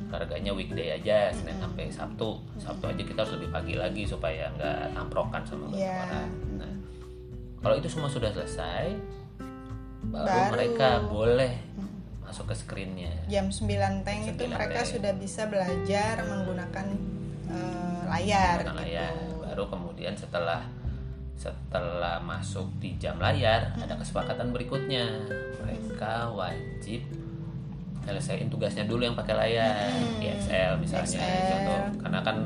olahraganya 0.08 0.52
weekday 0.52 0.88
aja 0.94 1.28
Senin 1.30 1.56
sampai 1.56 1.84
Sabtu. 1.88 2.30
Sabtu 2.56 2.84
aja 2.86 3.02
kita 3.02 3.18
harus 3.18 3.34
lebih 3.36 3.50
pagi 3.50 3.74
lagi 3.74 4.02
supaya 4.02 4.48
nggak 4.50 4.92
tamprokan 4.92 5.42
sama 5.42 5.68
banyak 5.68 5.78
Iya. 5.78 6.00
orang. 6.02 6.30
Nah, 6.56 6.72
kalau 7.60 7.74
itu 7.76 7.88
semua 7.88 8.08
sudah 8.08 8.30
selesai, 8.30 8.96
baru, 10.04 10.26
Baru. 10.26 10.50
mereka 10.52 10.88
boleh 11.02 11.52
masuk 12.22 12.48
ke 12.48 12.54
screennya. 12.56 13.12
jam 13.26 13.46
9 13.46 13.68
teng 14.02 14.20
itu 14.26 14.42
9 14.42 14.50
mereka 14.50 14.80
teng. 14.80 14.90
sudah 14.90 15.12
bisa 15.14 15.42
belajar 15.46 16.14
menggunakan 16.22 16.86
eh, 17.46 18.00
layar 18.08 18.56
Menggunakan 18.58 18.72
gitu 18.74 18.88
layar. 18.88 19.14
Baru 19.42 19.64
kemudian 19.68 20.14
setelah 20.14 20.64
setelah 21.34 22.16
masuk 22.18 22.70
di 22.78 22.94
jam 22.96 23.18
layar 23.18 23.74
ada 23.74 23.94
kesepakatan 23.94 24.48
berikutnya 24.50 25.26
mereka 25.58 26.30
wajib 26.30 27.02
selesaiin 28.02 28.48
tugasnya 28.48 28.82
dulu 28.82 29.02
yang 29.02 29.14
pakai 29.14 29.32
layar 29.32 29.90
di 30.18 30.26
Excel 30.26 30.74
misalnya 30.76 31.06
Excel. 31.06 31.46
contoh 31.48 31.80
karena 32.00 32.20
kan 32.20 32.36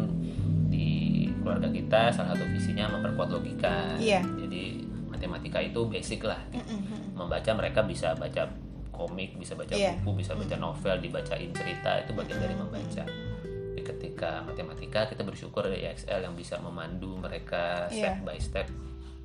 di 0.66 0.88
keluarga 1.36 1.68
kita 1.68 2.00
salah 2.10 2.30
satu 2.30 2.44
visinya 2.48 2.90
memperkuat 2.90 3.28
logika 3.30 3.96
Iya. 3.96 4.20
jadi 4.36 4.62
matematika 5.06 5.58
itu 5.58 5.80
basic 5.86 6.20
lah 6.22 6.40
gitu. 6.50 6.60
Mm-mm. 6.66 7.16
membaca 7.16 7.50
mereka 7.52 7.80
bisa 7.82 8.12
baca 8.12 8.44
komik 8.90 9.34
bisa 9.34 9.52
baca 9.52 9.72
Iya. 9.72 9.96
buku 9.98 10.20
bisa 10.20 10.32
baca 10.32 10.56
novel 10.56 10.96
dibacain 10.98 11.50
cerita 11.50 12.00
itu 12.00 12.12
bagian 12.12 12.38
dari 12.38 12.54
membaca 12.54 13.04
Tapi 13.06 13.80
ketika 13.82 14.40
matematika 14.42 15.04
kita 15.06 15.20
bersyukur 15.20 15.64
ada 15.64 15.76
Excel 15.76 16.20
yang 16.20 16.32
bisa 16.32 16.56
memandu 16.58 17.16
mereka 17.16 17.88
step 17.88 18.20
Iya. 18.20 18.24
by 18.24 18.36
step 18.36 18.68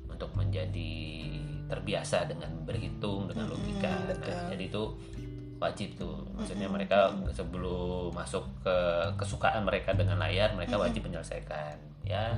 untuk 0.06 0.32
menjadi 0.32 0.92
terbiasa 1.66 2.24
dengan 2.24 2.52
berhitung 2.62 3.26
dengan 3.26 3.48
logika 3.48 3.88
betul. 4.06 4.28
Nah, 4.28 4.44
jadi 4.46 4.64
itu 4.66 4.82
wajib 5.62 5.94
tuh 5.94 6.26
maksudnya 6.34 6.66
mereka 6.66 7.14
sebelum 7.30 8.10
masuk 8.10 8.42
ke 8.66 8.76
kesukaan 9.14 9.62
mereka 9.62 9.94
dengan 9.94 10.18
layar 10.18 10.50
mereka 10.58 10.74
wajib 10.74 11.06
menyelesaikan. 11.06 11.78
Ya 12.02 12.34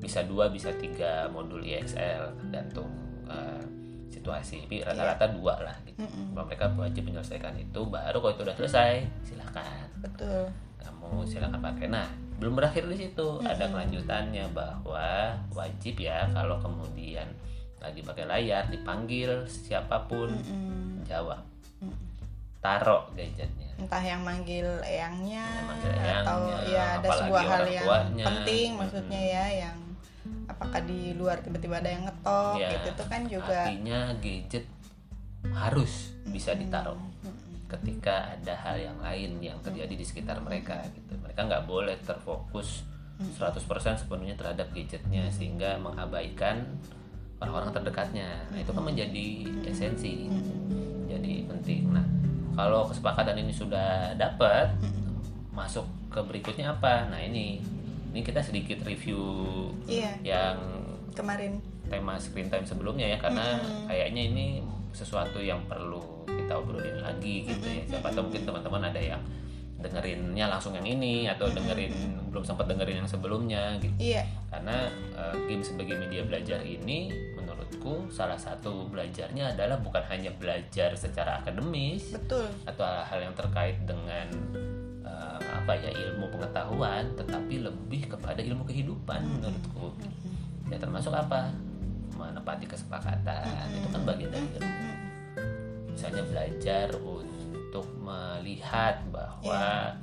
bisa 0.00 0.24
dua 0.24 0.48
bisa 0.48 0.72
tiga 0.80 1.28
modul 1.28 1.60
EXL 1.60 2.32
tergantung 2.40 2.88
eh, 3.28 3.62
situasi. 4.08 4.64
Tapi 4.64 4.80
rata-rata 4.80 5.28
dua 5.36 5.60
lah 5.60 5.76
gitu. 5.84 6.00
Kalau 6.08 6.44
mereka 6.48 6.72
wajib 6.74 7.02
menyelesaikan 7.06 7.54
itu 7.60 7.80
baru 7.84 8.18
kalau 8.18 8.32
itu 8.32 8.42
udah 8.48 8.56
selesai 8.56 9.04
silahkan 9.22 9.86
betul. 10.00 10.48
Kamu 10.80 11.28
silakan 11.28 11.60
pakai. 11.60 11.86
Nah 11.92 12.08
belum 12.40 12.58
berakhir 12.58 12.88
di 12.90 12.96
situ. 12.96 13.38
Ada 13.44 13.70
kelanjutannya 13.70 14.50
bahwa 14.50 15.36
wajib 15.54 16.00
ya 16.00 16.26
kalau 16.32 16.58
kemudian 16.58 17.28
lagi 17.82 17.98
pakai 17.98 18.24
layar 18.30 18.70
dipanggil 18.70 19.42
siapa 19.46 20.06
pun 20.06 20.30
Mm. 20.30 21.02
jawab 21.02 21.42
taruh 22.62 23.02
gadgetnya. 23.12 23.68
Entah 23.74 23.98
yang 23.98 24.22
manggil 24.22 24.66
eyangnya 24.86 25.42
Yang 25.42 25.66
manggil 25.66 25.90
atau 26.22 26.38
eyangnya, 26.46 26.70
ya 26.70 26.84
ada 27.02 27.08
sebuah 27.10 27.42
hal 27.42 27.64
yang 27.66 27.84
tuanya. 27.84 28.24
penting 28.30 28.68
maksudnya 28.78 29.20
ya 29.20 29.44
yang 29.66 29.76
apakah 30.46 30.80
di 30.86 31.00
luar 31.18 31.42
tiba-tiba 31.42 31.82
ada 31.82 31.90
yang 31.90 32.06
ngetok 32.06 32.54
Ya, 32.62 32.68
gitu 32.78 32.88
tuh 32.94 33.06
kan 33.10 33.22
juga 33.26 33.58
artinya 33.66 34.00
gadget 34.22 34.66
harus 35.50 36.14
bisa 36.30 36.54
ditaruh 36.54 36.94
ketika 37.66 38.30
ada 38.38 38.54
hal 38.54 38.76
yang 38.78 38.98
lain 39.02 39.42
yang 39.42 39.58
terjadi 39.58 39.90
di 39.98 40.04
sekitar 40.06 40.38
mereka 40.38 40.78
gitu. 40.94 41.18
Mereka 41.18 41.40
nggak 41.42 41.66
boleh 41.66 41.98
terfokus 42.06 42.86
100% 43.18 43.58
sepenuhnya 43.98 44.38
terhadap 44.38 44.70
gadgetnya 44.70 45.26
sehingga 45.34 45.74
mengabaikan 45.82 46.62
orang-orang 47.42 47.74
terdekatnya. 47.74 48.46
Nah 48.54 48.58
itu 48.62 48.70
kan 48.70 48.84
menjadi 48.86 49.26
esensi 49.66 50.30
jadi 51.10 51.32
penting. 51.50 51.90
Nah 51.90 52.06
kalau 52.52 52.84
kesepakatan 52.88 53.36
ini 53.40 53.52
sudah 53.52 54.12
dapat 54.16 54.76
masuk 55.52 55.84
ke 56.12 56.20
berikutnya 56.20 56.76
apa? 56.76 57.08
Nah 57.08 57.20
ini. 57.20 57.60
Ini 58.12 58.20
kita 58.20 58.44
sedikit 58.44 58.84
review 58.84 59.16
iya. 59.88 60.12
yang 60.20 60.60
kemarin. 61.16 61.56
tema 61.88 62.20
screen 62.20 62.52
time 62.52 62.64
sebelumnya 62.64 63.08
ya 63.08 63.16
karena 63.16 63.56
kayaknya 63.88 64.22
ini 64.32 64.46
sesuatu 64.92 65.40
yang 65.40 65.60
perlu 65.64 66.24
kita 66.28 66.52
obrolin 66.60 67.00
lagi 67.00 67.48
gitu 67.48 67.64
ya. 67.64 67.84
Siapa 67.88 68.12
tahu 68.12 68.28
mungkin 68.28 68.44
teman-teman 68.44 68.92
ada 68.92 69.00
yang 69.00 69.20
dengerinnya 69.82 70.46
langsung 70.46 70.76
yang 70.76 70.86
ini 70.86 71.26
atau 71.26 71.50
dengerin 71.50 71.92
belum 72.30 72.44
sempat 72.44 72.68
dengerin 72.68 73.00
yang 73.04 73.08
sebelumnya 73.08 73.80
gitu. 73.80 73.96
Iya. 73.96 74.28
Karena 74.52 74.92
eh, 74.92 75.34
game 75.48 75.64
sebagai 75.64 75.96
media 75.96 76.22
belajar 76.24 76.60
ini 76.60 77.08
menurutku 77.72 78.12
salah 78.12 78.36
satu 78.36 78.84
belajarnya 78.92 79.56
adalah 79.56 79.80
bukan 79.80 80.04
hanya 80.12 80.28
belajar 80.36 80.92
secara 80.92 81.40
akademis 81.40 82.12
betul. 82.12 82.44
atau 82.68 82.84
hal 82.84 83.24
yang 83.24 83.32
terkait 83.32 83.80
dengan 83.88 84.28
eh, 85.00 85.38
apa 85.40 85.72
ya 85.80 85.88
ilmu 85.88 86.28
pengetahuan 86.28 87.08
tetapi 87.16 87.64
lebih 87.64 88.12
kepada 88.12 88.44
ilmu 88.44 88.68
kehidupan 88.68 89.24
menurutku. 89.24 89.96
Ya 90.68 90.76
termasuk 90.76 91.16
apa? 91.16 91.48
Menepati 92.12 92.68
kesepakatan. 92.68 93.72
Itu 93.72 93.88
kan 93.88 94.02
bagian 94.04 94.28
dari 94.28 94.48
ilmu. 94.60 94.92
Misalnya 95.88 96.22
belajar 96.28 96.92
untuk 97.00 97.88
melihat 98.04 99.00
bahwa 99.08 99.96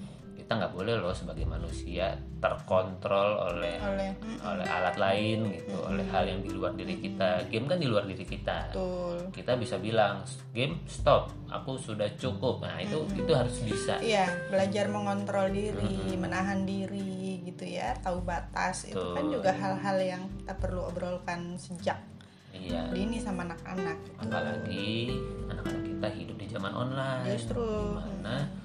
kita 0.50 0.66
nggak 0.66 0.82
boleh 0.82 0.98
loh 0.98 1.14
sebagai 1.14 1.46
manusia 1.46 2.10
terkontrol 2.42 3.54
oleh 3.54 3.78
oleh 3.86 4.18
oleh 4.42 4.66
alat 4.66 4.98
lain 4.98 5.46
gitu 5.46 5.78
oleh 5.86 6.02
hal 6.10 6.26
yang 6.26 6.42
di 6.42 6.50
luar 6.50 6.74
diri 6.74 6.98
kita. 6.98 7.46
Game 7.54 7.70
kan 7.70 7.78
di 7.78 7.86
luar 7.86 8.10
diri 8.10 8.26
kita. 8.26 8.74
Betul. 8.74 9.30
Kita 9.30 9.54
bisa 9.62 9.78
bilang 9.78 10.26
game 10.50 10.82
stop. 10.90 11.30
Aku 11.54 11.78
sudah 11.78 12.10
cukup. 12.18 12.66
Nah 12.66 12.82
itu 12.82 12.98
itu 13.14 13.30
harus 13.30 13.62
bisa. 13.62 14.02
Iya 14.02 14.26
belajar 14.50 14.90
mengontrol 14.90 15.54
diri 15.54 16.18
menahan 16.18 16.66
diri 16.66 17.46
gitu 17.46 17.70
ya 17.70 17.94
tahu 18.02 18.26
batas. 18.26 18.90
Itu 18.90 19.14
kan 19.14 19.30
Betul. 19.30 19.38
juga 19.38 19.54
hal-hal 19.54 20.02
yang 20.02 20.24
kita 20.34 20.58
perlu 20.58 20.82
obrolkan 20.90 21.62
sejak 21.62 22.02
iya. 22.58 22.90
dini 22.90 23.22
sama 23.22 23.46
anak-anak 23.46 24.02
gitu. 24.02 24.18
apalagi 24.26 25.14
anak-anak 25.46 25.84
kita 25.86 26.08
hidup 26.10 26.36
di 26.42 26.48
zaman 26.50 26.74
online. 26.74 27.38
Justru. 27.38 28.02
mana 28.02 28.59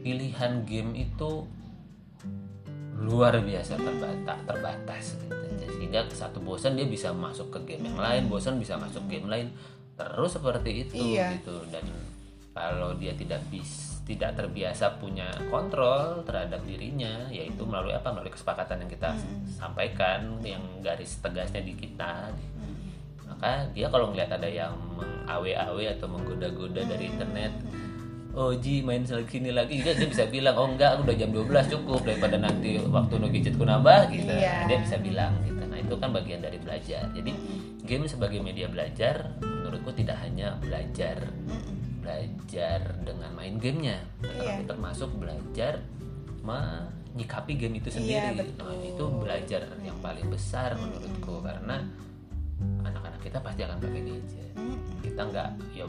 pilihan 0.00 0.64
game 0.64 0.92
itu 0.96 1.44
luar 3.00 3.40
biasa 3.40 3.80
terbatas 3.80 4.38
terbatas 4.44 5.04
gitu. 5.16 5.36
sehingga 5.80 6.04
satu 6.12 6.44
bosan 6.44 6.76
dia 6.76 6.84
bisa 6.84 7.16
masuk 7.16 7.48
ke 7.48 7.72
game 7.74 7.88
yang 7.88 7.96
lain 7.96 8.22
bosan 8.28 8.60
bisa 8.60 8.76
masuk 8.76 9.00
game 9.08 9.24
lain. 9.24 9.48
Terus 9.96 10.36
seperti 10.36 10.84
itu 10.84 10.96
Iya. 11.16 11.36
gitu. 11.40 11.60
Dan 11.68 11.84
kalau 12.52 12.92
dia 12.96 13.12
tidak 13.16 13.40
bis 13.48 13.88
tidak 14.04 14.34
terbiasa 14.34 14.98
punya 14.98 15.30
kontrol 15.48 16.26
terhadap 16.26 16.60
dirinya 16.66 17.30
yaitu 17.30 17.62
melalui 17.62 17.94
apa? 17.94 18.10
Melalui 18.10 18.32
kesepakatan 18.34 18.84
yang 18.84 18.90
kita 18.90 19.14
sampaikan 19.46 20.40
yang 20.42 20.60
garis 20.82 21.20
tegasnya 21.22 21.62
di 21.62 21.76
kita. 21.78 22.28
Maka 23.28 23.70
dia 23.70 23.86
kalau 23.86 24.10
ngeliat 24.10 24.34
ada 24.34 24.50
yang 24.50 24.74
mengawe-awe 24.98 25.84
atau 25.96 26.10
menggoda-goda 26.10 26.82
dari 26.84 27.06
internet 27.06 27.54
oh 28.34 28.54
Ji 28.56 28.82
main 28.82 29.02
sini 29.06 29.50
lagi. 29.50 29.82
Dia, 29.82 29.94
dia 29.96 30.08
bisa 30.08 30.24
bilang 30.30 30.54
oh 30.56 30.68
enggak 30.70 31.00
udah 31.02 31.14
jam 31.14 31.30
12 31.34 31.72
cukup 31.72 32.00
daripada 32.06 32.36
nanti 32.38 32.78
waktu 32.78 33.14
no 33.18 33.26
gadgetku 33.26 33.64
nambah 33.66 34.10
gitu. 34.14 34.30
Iya. 34.30 34.66
dia 34.70 34.78
bisa 34.80 34.96
bilang 35.02 35.34
gitu. 35.46 35.62
Nah 35.66 35.78
itu 35.80 35.94
kan 35.98 36.10
bagian 36.14 36.40
dari 36.42 36.58
belajar. 36.62 37.10
Jadi 37.14 37.32
game 37.84 38.06
sebagai 38.06 38.38
media 38.38 38.66
belajar 38.70 39.34
menurutku 39.42 39.90
tidak 39.94 40.18
hanya 40.22 40.54
belajar 40.62 41.30
belajar 42.00 42.80
dengan 43.04 43.30
main 43.36 43.60
gamenya 43.60 44.02
Iya. 44.24 44.64
termasuk 44.66 45.12
belajar 45.20 45.84
menyikapi 46.40 47.52
game 47.60 47.78
itu 47.78 47.92
sendiri. 47.92 48.34
Iya, 48.34 48.40
betul. 48.40 48.66
nah 48.66 48.76
itu 48.80 49.04
belajar 49.20 49.62
yang 49.84 49.98
paling 50.00 50.26
besar 50.32 50.74
menurutku 50.74 51.44
karena 51.44 51.84
anak-anak 52.82 53.20
kita 53.20 53.38
pasti 53.40 53.60
akan 53.62 53.78
pakai 53.78 54.02
gadget. 54.06 54.52
Kita 55.04 55.22
nggak 55.28 55.48
ya 55.76 55.86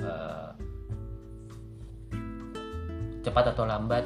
eh, 0.00 0.48
cepat 3.20 3.44
atau 3.50 3.64
lambat 3.64 4.04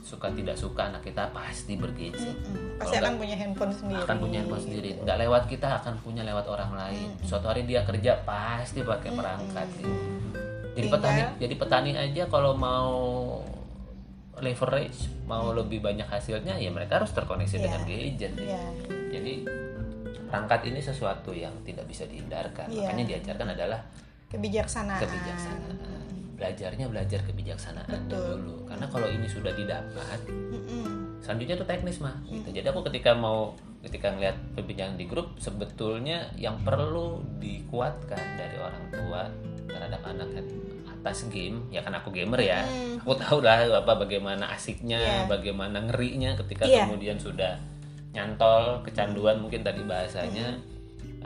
suka 0.00 0.30
tidak 0.30 0.56
suka 0.56 0.88
anak 0.88 1.02
kita 1.02 1.28
pasti 1.28 1.76
bergadget 1.76 2.16
Mm, 2.16 2.80
Kalau 2.80 2.80
pasti 2.80 2.96
akan 2.96 3.14
punya 3.14 3.36
handphone 3.36 3.72
sendiri. 3.72 4.00
akan 4.00 4.16
punya 4.18 4.36
handphone 4.38 4.62
sendiri. 4.62 4.90
Nggak 4.98 5.18
lewat 5.18 5.42
kita 5.46 5.68
akan 5.74 5.94
punya 5.98 6.22
lewat 6.22 6.46
orang 6.46 6.70
lain. 6.72 7.08
Suatu 7.20 7.44
hari 7.46 7.62
dia 7.62 7.82
kerja 7.82 8.22
pasti 8.22 8.80
pakai 8.82 9.10
perangkat. 9.10 9.66
Gitu. 9.74 9.92
jadi 10.70 10.86
Tinggal- 10.86 11.02
petani 11.02 11.22
jadi 11.36 11.54
petani 11.56 11.90
aja 11.92 12.22
kalau 12.26 12.54
mau 12.54 12.94
leverage 14.38 14.98
mau 15.24 15.50
lebih 15.50 15.82
banyak 15.82 16.06
hasilnya 16.06 16.54
ya 16.54 16.70
mereka 16.70 17.02
harus 17.02 17.10
terkoneksi 17.10 17.50
Iya. 17.52 17.64
dengan 17.64 17.80
gadget. 17.84 18.32
Iya. 18.38 18.62
jadi 19.10 19.32
perangkat 20.24 20.60
ini 20.64 20.78
sesuatu 20.78 21.32
yang 21.32 21.52
tidak 21.62 21.84
bisa 21.84 22.06
dihindarkan. 22.06 22.70
Iya. 22.70 22.86
makanya 22.86 23.04
diajarkan 23.10 23.48
adalah 23.50 23.80
kebijaksanaan. 24.28 25.00
kebijaksanaan 25.02 25.76
belajarnya 26.38 26.86
belajar 26.86 27.20
kebijaksanaan 27.22 27.90
Betul. 28.06 28.38
dulu 28.38 28.54
karena 28.64 28.86
kalau 28.86 29.10
ini 29.10 29.26
sudah 29.26 29.50
didapat 29.52 30.18
Mm-mm. 30.30 31.18
selanjutnya 31.18 31.58
tuh 31.58 31.66
teknis 31.66 31.98
mah 31.98 32.14
gitu. 32.24 32.48
jadi 32.54 32.70
aku 32.70 32.86
ketika 32.86 33.12
mau 33.12 33.52
ketika 33.78 34.10
ngeliat 34.10 34.38
perbincangan 34.54 34.94
di 34.94 35.04
grup 35.04 35.34
sebetulnya 35.36 36.30
yang 36.34 36.54
perlu 36.62 37.18
dikuatkan 37.38 38.22
dari 38.34 38.56
orang 38.56 38.84
tua 38.88 39.22
terhadap 39.66 40.00
anak 40.04 40.30
atas 40.88 41.26
game 41.28 41.66
ya 41.68 41.78
kan 41.78 41.94
aku 41.94 42.10
gamer 42.10 42.38
ya 42.38 42.62
Hmm. 42.62 43.02
aku 43.02 43.14
tahu 43.14 43.38
lah 43.38 43.62
apa 43.68 43.94
bagaimana 43.96 44.50
asiknya 44.50 44.98
Iya. 44.98 45.26
bagaimana 45.26 45.78
ngerinya 45.84 46.34
ketika 46.38 46.66
Iya. 46.66 46.86
kemudian 46.86 47.18
sudah 47.18 47.54
nyantol 48.10 48.82
kecanduan 48.82 49.38
mungkin 49.38 49.62
tadi 49.62 49.82
bahasanya 49.82 50.54
Hmm. 50.54 50.77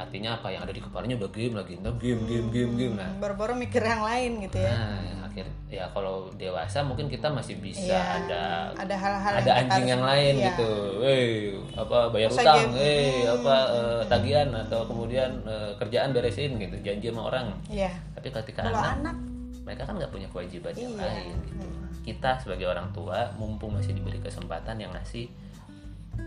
Artinya 0.05 0.31
apa 0.37 0.49
yang 0.51 0.63
ada 0.67 0.73
di 0.75 0.83
kepalanya 0.83 1.15
udah 1.19 1.31
game 1.31 1.55
lagi 1.55 1.75
nah, 1.79 1.95
game 1.97 2.23
game 2.27 2.49
game 2.51 2.73
game 2.75 2.95
nah 2.99 3.11
baru-baru 3.23 3.55
mikir 3.57 3.83
yang 3.83 4.03
lain 4.03 4.43
gitu 4.47 4.59
ya 4.59 4.73
Nah, 4.73 5.23
akhir 5.33 5.49
ya 5.73 5.89
kalau 5.97 6.29
dewasa 6.37 6.85
mungkin 6.85 7.09
kita 7.09 7.33
masih 7.33 7.57
bisa 7.57 7.89
Iya, 7.89 8.01
ada 8.29 8.43
ada 8.77 8.95
hal-hal 9.01 9.33
ada 9.41 9.49
yang 9.49 9.65
anjing 9.65 9.87
yang 9.89 10.05
lain 10.05 10.35
iya. 10.37 10.47
gitu. 10.53 10.71
Eh, 11.01 11.57
apa 11.73 11.99
bayar 12.13 12.29
Masa 12.29 12.43
utang, 12.45 12.57
game, 12.61 12.73
eh 12.77 13.09
hmm, 13.25 13.35
apa 13.41 13.57
eh, 13.73 14.03
tagihan 14.13 14.49
atau 14.53 14.81
kemudian 14.85 15.31
eh, 15.49 15.73
kerjaan 15.81 16.13
beresin 16.13 16.61
gitu, 16.61 16.77
janji 16.85 17.09
sama 17.09 17.33
orang. 17.33 17.47
Iya. 17.73 17.89
Tapi 18.13 18.29
ketika 18.29 18.61
kalau 18.69 18.77
anak, 18.85 19.01
anak 19.01 19.17
mereka 19.65 19.83
kan 19.89 19.95
nggak 19.97 20.13
punya 20.13 20.29
kewajiban 20.29 20.75
yang 20.77 20.93
Iya. 20.93 21.09
lain 21.09 21.37
gitu. 21.49 21.67
Kita 22.05 22.31
sebagai 22.37 22.67
orang 22.69 22.93
tua 22.93 23.33
mumpung 23.41 23.73
masih 23.73 23.97
diberi 23.97 24.21
kesempatan 24.21 24.77
yang 24.77 24.93
ngasih 24.93 25.33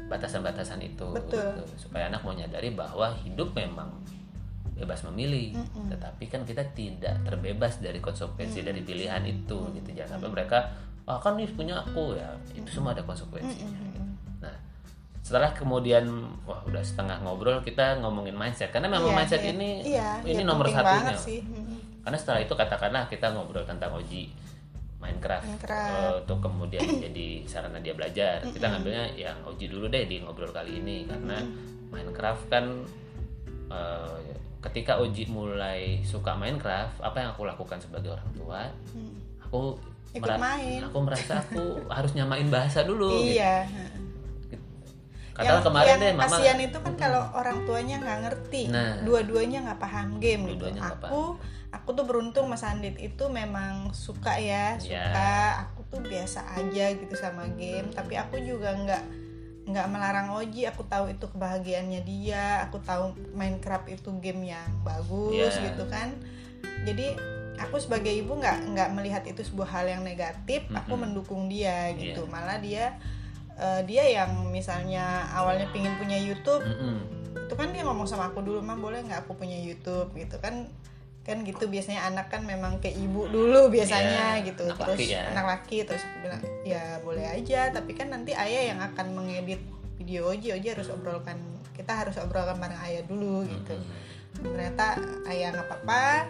batasan-batasan 0.05 0.81
itu 0.81 1.05
Betul. 1.13 1.41
gitu. 1.41 1.89
supaya 1.89 2.09
anak 2.09 2.21
mau 2.21 2.33
nyadari 2.33 2.73
bahwa 2.73 3.13
hidup 3.25 3.53
memang 3.53 3.89
bebas 4.75 5.01
memilih. 5.07 5.55
Tetapi 5.87 6.23
kan 6.27 6.43
kita 6.43 6.61
tidak 6.75 7.23
terbebas 7.23 7.79
dari 7.79 8.03
konsekuensi 8.03 8.59
dari 8.61 8.83
pilihan 8.83 9.23
itu 9.23 9.57
gitu. 9.71 9.89
Jangan 9.95 10.19
sampai 10.19 10.29
mereka 10.29 10.59
ah 11.05 11.21
kan 11.21 11.37
ini 11.39 11.47
punya 11.53 11.79
aku 11.79 12.17
ya. 12.17 12.27
Itu 12.53 12.69
semua 12.81 12.91
ada 12.91 13.05
konsekuensinya 13.05 13.79
gitu. 13.93 14.01
nah 14.43 14.51
setelah 15.25 15.49
kemudian 15.57 16.05
wah 16.45 16.61
udah 16.69 16.83
setengah 16.85 17.17
ngobrol 17.23 17.63
kita 17.63 17.97
ngomongin 18.03 18.35
mindset. 18.35 18.69
Karena 18.69 18.91
memang 18.91 19.09
Iya, 19.09 19.17
mindset 19.17 19.41
iya. 19.41 19.51
ini 19.55 19.69
Iya, 19.85 20.09
ini 20.27 20.41
iya, 20.43 20.45
nomor 20.45 20.65
satunya. 20.69 21.15
karena 22.05 22.17
setelah 22.21 22.39
itu 22.43 22.53
katakanlah 22.53 23.03
kita 23.09 23.33
ngobrol 23.33 23.65
tentang 23.65 23.89
Oji 23.97 24.29
Minecraft, 25.05 25.45
Minecraft. 25.45 25.93
eh, 25.93 26.13
untuk 26.19 26.39
kemudian 26.41 26.81
jadi 27.05 27.27
sarana 27.45 27.77
dia 27.77 27.93
belajar. 27.93 28.41
Kita 28.43 28.65
ngambilnya 28.67 29.13
yang 29.13 29.37
Oji 29.45 29.69
dulu 29.69 29.85
deh 29.85 30.03
di 30.03 30.17
ngobrol 30.19 30.49
kali 30.49 30.81
ini 30.81 31.05
karena 31.05 31.37
Minecraft 31.87 32.43
kan 32.49 32.65
eh, 33.69 34.17
ketika 34.61 34.97
Oji 34.97 35.25
mulai 35.27 36.01
suka 36.01 36.33
Minecraft 36.33 36.97
apa 36.99 37.17
yang 37.19 37.29
aku 37.31 37.45
lakukan 37.45 37.77
sebagai 37.77 38.09
orang 38.11 38.29
tua 38.33 38.61
aku 39.39 39.77
Ikut 40.09 40.25
mera- 40.25 40.41
main. 40.41 40.79
aku 40.81 40.97
merasa 40.99 41.37
aku 41.37 41.63
harus 41.95 42.11
nyamain 42.13 42.47
bahasa 42.47 42.81
dulu 42.81 43.13
gitu. 43.21 43.35
iya 43.35 43.67
katakan 45.35 45.51
yang, 45.53 45.65
kemarin 45.67 45.91
yang 45.91 45.99
deh 45.99 46.13
mama 46.15 46.25
kasihan 46.31 46.59
itu 46.63 46.77
kan 46.79 46.93
kalau 46.95 47.23
orang 47.35 47.57
tuanya 47.67 47.95
nggak 47.99 48.19
ngerti. 48.23 48.61
Nah. 48.71 49.03
dua-duanya 49.03 49.59
nggak 49.67 49.79
paham 49.83 50.07
game 50.17 50.47
gitu. 50.47 50.71
Dua-duanya 50.71 50.79
nggak 50.81 50.99
aku 51.75 51.85
aku 51.85 51.89
tuh 51.93 52.05
beruntung 52.07 52.45
Mas 52.47 52.63
Andit 52.63 52.95
itu 52.97 53.27
memang 53.27 53.91
suka 53.91 54.39
ya 54.39 54.79
suka 54.79 55.33
aku 55.67 55.85
tuh 55.87 56.01
biasa 56.01 56.55
aja 56.55 56.95
gitu 56.95 57.13
sama 57.13 57.45
game 57.53 57.91
tapi 57.91 58.15
aku 58.15 58.39
juga 58.39 58.71
nggak 58.73 59.03
nggak 59.65 59.87
melarang 59.89 60.29
Oji 60.31 60.65
aku 60.65 60.85
tahu 60.85 61.09
itu 61.09 61.25
kebahagiaannya 61.25 62.01
dia 62.01 62.63
aku 62.63 62.77
tahu 62.79 63.11
Minecraft 63.33 63.89
itu 63.91 64.09
game 64.17 64.45
yang 64.47 64.69
bagus 64.81 65.57
Ya. 65.57 65.67
gitu 65.67 65.85
kan 65.85 66.13
jadi 66.85 67.17
aku 67.55 67.77
sebagai 67.77 68.13
ibu 68.13 68.35
nggak 68.35 68.71
nggak 68.73 68.89
melihat 68.93 69.23
itu 69.23 69.41
sebuah 69.41 69.69
hal 69.71 69.85
yang 69.87 70.01
negatif 70.01 70.65
aku 70.69 70.93
Mm-mm. 70.93 71.01
mendukung 71.11 71.49
dia 71.49 71.93
gitu 71.93 72.25
Iya. 72.25 72.31
malah 72.31 72.57
dia 72.57 72.85
eh, 73.55 73.81
dia 73.83 74.03
yang 74.05 74.49
misalnya 74.49 75.25
awalnya 75.33 75.65
pingin 75.69 75.95
punya 75.95 76.17
YouTube 76.17 76.61
Mm-mm. 76.61 76.97
itu 77.45 77.53
kan 77.53 77.69
dia 77.73 77.81
ngomong 77.83 78.05
sama 78.05 78.29
aku 78.29 78.41
dulu 78.41 78.61
mah 78.61 78.75
boleh 78.75 79.01
nggak 79.01 79.25
aku 79.25 79.33
punya 79.35 79.55
YouTube 79.55 80.13
gitu 80.13 80.37
kan 80.37 80.65
kan 81.25 81.41
gitu 81.41 81.65
biasanya 81.65 82.05
anak 82.05 82.29
kan 82.29 82.45
memang 82.45 82.77
ke 82.77 82.87
ibu 82.87 83.25
dulu 83.25 83.67
biasanya 83.67 84.37
Iya, 84.37 84.45
gitu 84.45 84.63
anak 84.63 84.77
terus 84.77 84.99
laki 85.01 85.05
ya. 85.09 85.23
anak 85.33 85.45
laki 85.49 85.77
terus 85.81 86.01
aku 86.01 86.17
bilang 86.21 86.41
ya 86.61 86.83
boleh 87.01 87.25
aja 87.25 87.61
tapi 87.69 87.91
kan 87.91 88.07
nanti 88.07 88.31
ayah 88.31 88.69
yang 88.69 88.79
akan 88.79 89.05
mengedit 89.11 89.57
video 89.97 90.29
Oji 90.29 90.53
Oji 90.53 90.67
harus 90.69 90.85
obrolkan 90.87 91.41
kita 91.73 91.91
harus 91.97 92.15
obrolkan 92.15 92.55
bareng 92.55 92.77
ayah 92.85 93.01
dulu 93.03 93.41
gitu 93.43 93.73
Mm-mm. 93.73 94.45
ternyata 94.53 95.01
ayah 95.25 95.49
nggak 95.51 95.65
apa-apa 95.65 96.29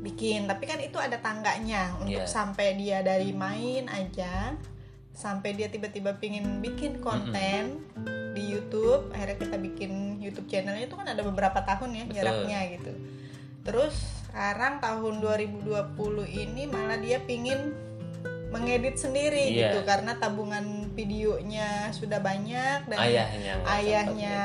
bikin 0.00 0.44
tapi 0.44 0.64
kan 0.64 0.78
itu 0.78 1.00
ada 1.00 1.16
tangganya 1.18 1.96
untuk 1.98 2.22
Iya. 2.22 2.28
sampai 2.28 2.76
dia 2.76 3.00
dari 3.00 3.32
main 3.32 3.88
aja 3.88 4.52
sampai 5.10 5.54
dia 5.54 5.66
tiba-tiba 5.66 6.14
pingin 6.14 6.60
bikin 6.60 7.00
konten 7.00 7.82
di 8.34 8.42
YouTube 8.44 9.08
akhirnya 9.10 9.38
kita 9.40 9.56
bikin 9.56 9.90
YouTube 10.18 10.44
channelnya 10.44 10.84
itu 10.84 10.92
kan 10.92 11.06
ada 11.06 11.22
beberapa 11.22 11.58
tahun 11.58 11.90
ya 11.90 12.04
Betul. 12.04 12.16
jaraknya 12.20 12.58
gitu 12.72 12.92
terus 13.64 13.94
sekarang 14.28 14.78
tahun 14.78 15.24
2020 15.24 15.64
ini 16.28 16.68
malah 16.68 16.98
dia 16.98 17.18
pingin 17.18 17.72
mengedit 18.50 18.94
sendiri 18.94 19.50
Iya. 19.50 19.74
gitu 19.74 19.82
karena 19.82 20.14
tabungan 20.14 20.92
videonya 20.94 21.90
sudah 21.90 22.22
banyak 22.22 22.86
dan 22.86 22.98
ayahnya 22.98 23.52
ayahnya 23.66 24.38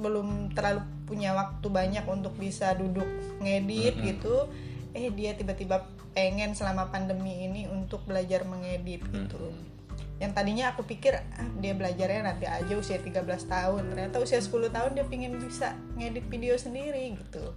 belum 0.00 0.56
terlalu 0.56 0.80
punya 1.04 1.36
waktu 1.36 1.66
banyak 1.68 2.04
untuk 2.08 2.32
bisa 2.38 2.72
duduk 2.72 3.04
ngedit 3.42 4.00
Mm-mm. 4.00 4.08
gitu 4.16 4.48
eh 4.96 5.12
dia 5.12 5.36
tiba-tiba 5.36 5.84
pengen 6.16 6.56
selama 6.56 6.88
pandemi 6.88 7.44
ini 7.44 7.68
untuk 7.68 8.08
belajar 8.08 8.48
mengedit 8.48 9.04
gitu 9.04 9.36
Mm-mm. 9.36 9.68
yang 10.16 10.32
tadinya 10.32 10.72
aku 10.72 10.88
pikir 10.88 11.20
ah, 11.20 11.48
dia 11.60 11.76
belajarnya 11.76 12.24
nanti 12.24 12.48
aja 12.48 12.72
usia 12.72 12.96
13 12.96 13.20
tahun 13.44 13.82
ternyata 13.92 14.16
usia 14.16 14.40
10 14.40 14.48
tahun 14.72 14.90
dia 14.96 15.04
pingin 15.04 15.36
bisa 15.36 15.76
ngedit 16.00 16.24
video 16.32 16.56
sendiri 16.56 17.20
gitu 17.20 17.52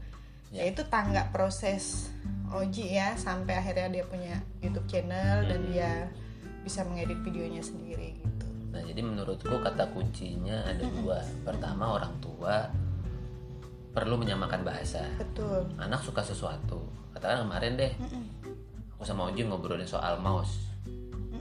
ya 0.54 0.64
itu 0.70 0.86
tangga 0.88 1.28
proses 1.34 2.14
Oji 2.54 2.94
ya 2.94 3.18
sampai 3.18 3.58
akhirnya 3.58 3.90
dia 3.90 4.06
punya 4.06 4.38
YouTube 4.62 4.86
channel 4.86 5.42
dan 5.50 5.74
dia 5.74 6.06
bisa 6.62 6.86
mengedit 6.86 7.18
videonya 7.26 7.66
sendiri 7.66 8.14
gitu 8.22 8.54
Nah, 8.74 8.82
jadi 8.82 9.06
menurutku 9.06 9.62
kata 9.62 9.86
kuncinya 9.94 10.66
ada 10.66 10.82
dua. 10.82 11.22
Pertama, 11.46 11.94
orang 11.94 12.18
tua 12.18 12.66
perlu 13.94 14.18
menyamakan 14.18 14.66
bahasa. 14.66 15.06
betul 15.22 15.70
Anak 15.78 16.02
suka 16.02 16.26
sesuatu. 16.26 16.82
Katakan 17.14 17.46
kemarin 17.46 17.78
deh, 17.78 17.94
aku 18.98 19.06
sama 19.06 19.30
Oji 19.30 19.46
ngobrolin 19.46 19.86
soal 19.86 20.18
mouse. 20.18 20.74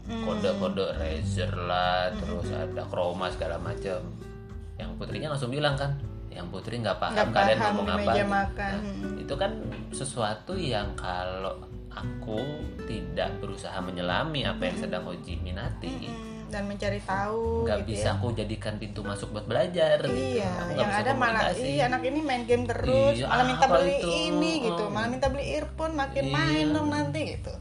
Kode-kode 0.05 0.93
Razer 1.01 1.49
lah, 1.57 2.13
terus 2.13 2.53
ada 2.53 2.85
Chroma 2.85 3.33
segala 3.33 3.57
macam. 3.57 4.05
Yang 4.77 4.91
putrinya 5.01 5.33
langsung 5.33 5.49
bilang 5.49 5.81
kan, 5.81 5.97
yang 6.33 6.49
putri 6.49 6.77
nggak 6.77 6.97
paham 6.97 7.15
Nggak 7.15 7.29
kalian 7.31 7.59
paham 7.59 7.75
ngomong 7.75 7.89
apa. 7.93 8.13
gitu. 8.15 8.27
makan. 8.27 8.73
Nah, 8.73 8.83
Mm-mm. 8.83 9.23
itu 9.23 9.35
kan 9.35 9.53
sesuatu 9.91 10.53
yang 10.55 10.89
kalau 10.95 11.55
aku 11.89 12.39
tidak 12.85 13.31
berusaha 13.39 13.77
menyelami 13.79 14.43
apa 14.43 14.63
yang 14.65 14.77
sedang 14.79 15.05
Oji 15.05 15.37
minati, 15.39 15.93
Mm-mm. 16.09 16.49
dan 16.49 16.65
mencari 16.65 17.01
tahu 17.01 17.65
nggak 17.65 17.79
gitu 17.79 17.89
bisa 17.91 18.09
ya. 18.09 18.15
aku 18.15 18.27
jadikan 18.33 18.75
pintu 18.77 19.01
masuk 19.01 19.29
buat 19.31 19.45
belajar 19.45 20.01
gitu. 20.01 20.17
Iya, 20.37 20.49
Aku 20.67 20.73
yang 20.75 20.91
ada 20.91 21.13
malah 21.13 21.53
iya 21.55 21.85
anak 21.87 22.03
ini 22.03 22.21
main 22.21 22.43
game 22.43 22.65
terus, 22.65 23.15
Iya, 23.15 23.25
malah 23.27 23.45
minta 23.47 23.67
beli 23.67 23.93
itu? 23.95 24.09
ini 24.09 24.53
gitu, 24.63 24.85
malah 24.87 25.09
minta 25.09 25.29
beli 25.29 25.45
earphone, 25.51 25.93
makin 25.93 26.25
Iya. 26.25 26.33
main 26.35 26.67
dong 26.71 26.89
nanti 26.89 27.21
gitu. 27.31 27.53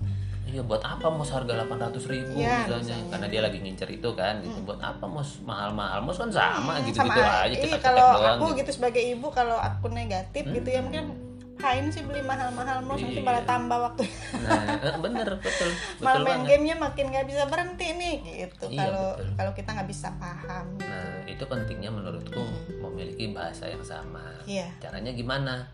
Iya 0.51 0.61
buat 0.61 0.83
apa 0.83 1.07
mos 1.07 1.29
harga 1.29 1.63
800 1.63 1.95
ribu 2.05 2.35
Iya, 2.35 2.67
misalnya? 2.67 2.77
Misalnya. 2.91 3.09
karena 3.09 3.27
dia 3.27 3.41
lagi 3.41 3.57
ngincer 3.57 3.89
itu 3.89 4.09
kan 4.11 4.33
gitu. 4.39 4.59
Buat 4.61 4.81
apa 4.81 5.05
mos? 5.05 5.39
Mahal-mahal. 5.41 5.99
Mos 6.01 6.17
kan 6.17 6.27
sama 6.29 6.77
gitu 6.81 6.99
Sama. 6.99 7.07
gitu 7.09 7.21
aja 7.23 7.47
iya, 7.49 7.63
cetak 7.65 7.81
kalau 7.81 8.07
doang 8.13 8.35
aku 8.35 8.45
gitu. 8.49 8.59
gitu 8.59 8.71
sebagai 8.73 9.03
ibu 9.05 9.27
kalau 9.29 9.55
aku 9.55 9.87
negatif 9.89 10.43
gitu 10.45 10.67
ya 10.67 10.81
mungkin 10.81 11.05
ngapain 11.53 11.85
sih 11.87 12.01
beli 12.01 12.19
mahal-mahal 12.21 12.81
mau 12.81 12.97
nanti 12.97 13.13
Iya. 13.13 13.21
malah 13.21 13.45
tambah 13.45 13.77
waktu. 13.79 14.01
Nah 14.41 14.61
eh, 14.81 14.97
bener 14.97 15.29
betul 15.37 15.69
malah 15.99 16.17
betul 16.17 16.25
main 16.25 16.33
banget. 16.35 16.49
gamenya 16.49 16.75
makin 16.75 17.05
nggak 17.07 17.25
bisa 17.27 17.43
berhenti 17.45 17.87
nih 17.93 18.15
gitu. 18.41 18.65
Iya, 18.67 18.79
kalau 18.81 19.05
betul. 19.13 19.29
kalau 19.37 19.51
kita 19.53 19.69
nggak 19.71 19.85
bisa 19.87 20.07
paham. 20.17 20.65
Nah 20.81 21.07
itu 21.23 21.43
pentingnya 21.45 21.89
menurutku 21.89 22.41
memiliki 22.75 23.29
bahasa 23.29 23.69
yang 23.69 23.83
sama. 23.83 24.25
Iya. 24.43 24.73
caranya 24.79 25.13
gimana 25.13 25.69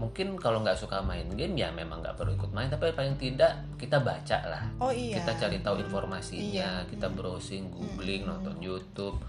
mungkin 0.00 0.40
kalau 0.40 0.64
nggak 0.64 0.80
suka 0.80 1.04
main 1.04 1.28
game 1.36 1.52
ya 1.60 1.68
memang 1.68 2.00
nggak 2.00 2.16
perlu 2.16 2.32
ikut 2.32 2.48
main 2.56 2.72
tapi 2.72 2.88
paling 2.96 3.20
tidak 3.20 3.52
kita 3.76 4.00
baca 4.00 4.38
lah. 4.48 4.64
Oh 4.80 4.88
iya. 4.88 5.20
Kita 5.20 5.36
cari 5.36 5.60
tahu 5.60 5.84
informasinya 5.84 6.80
Iya. 6.80 6.88
kita 6.88 7.12
browsing 7.12 7.68
googling 7.68 8.24
nonton 8.24 8.56
YouTube. 8.58 9.20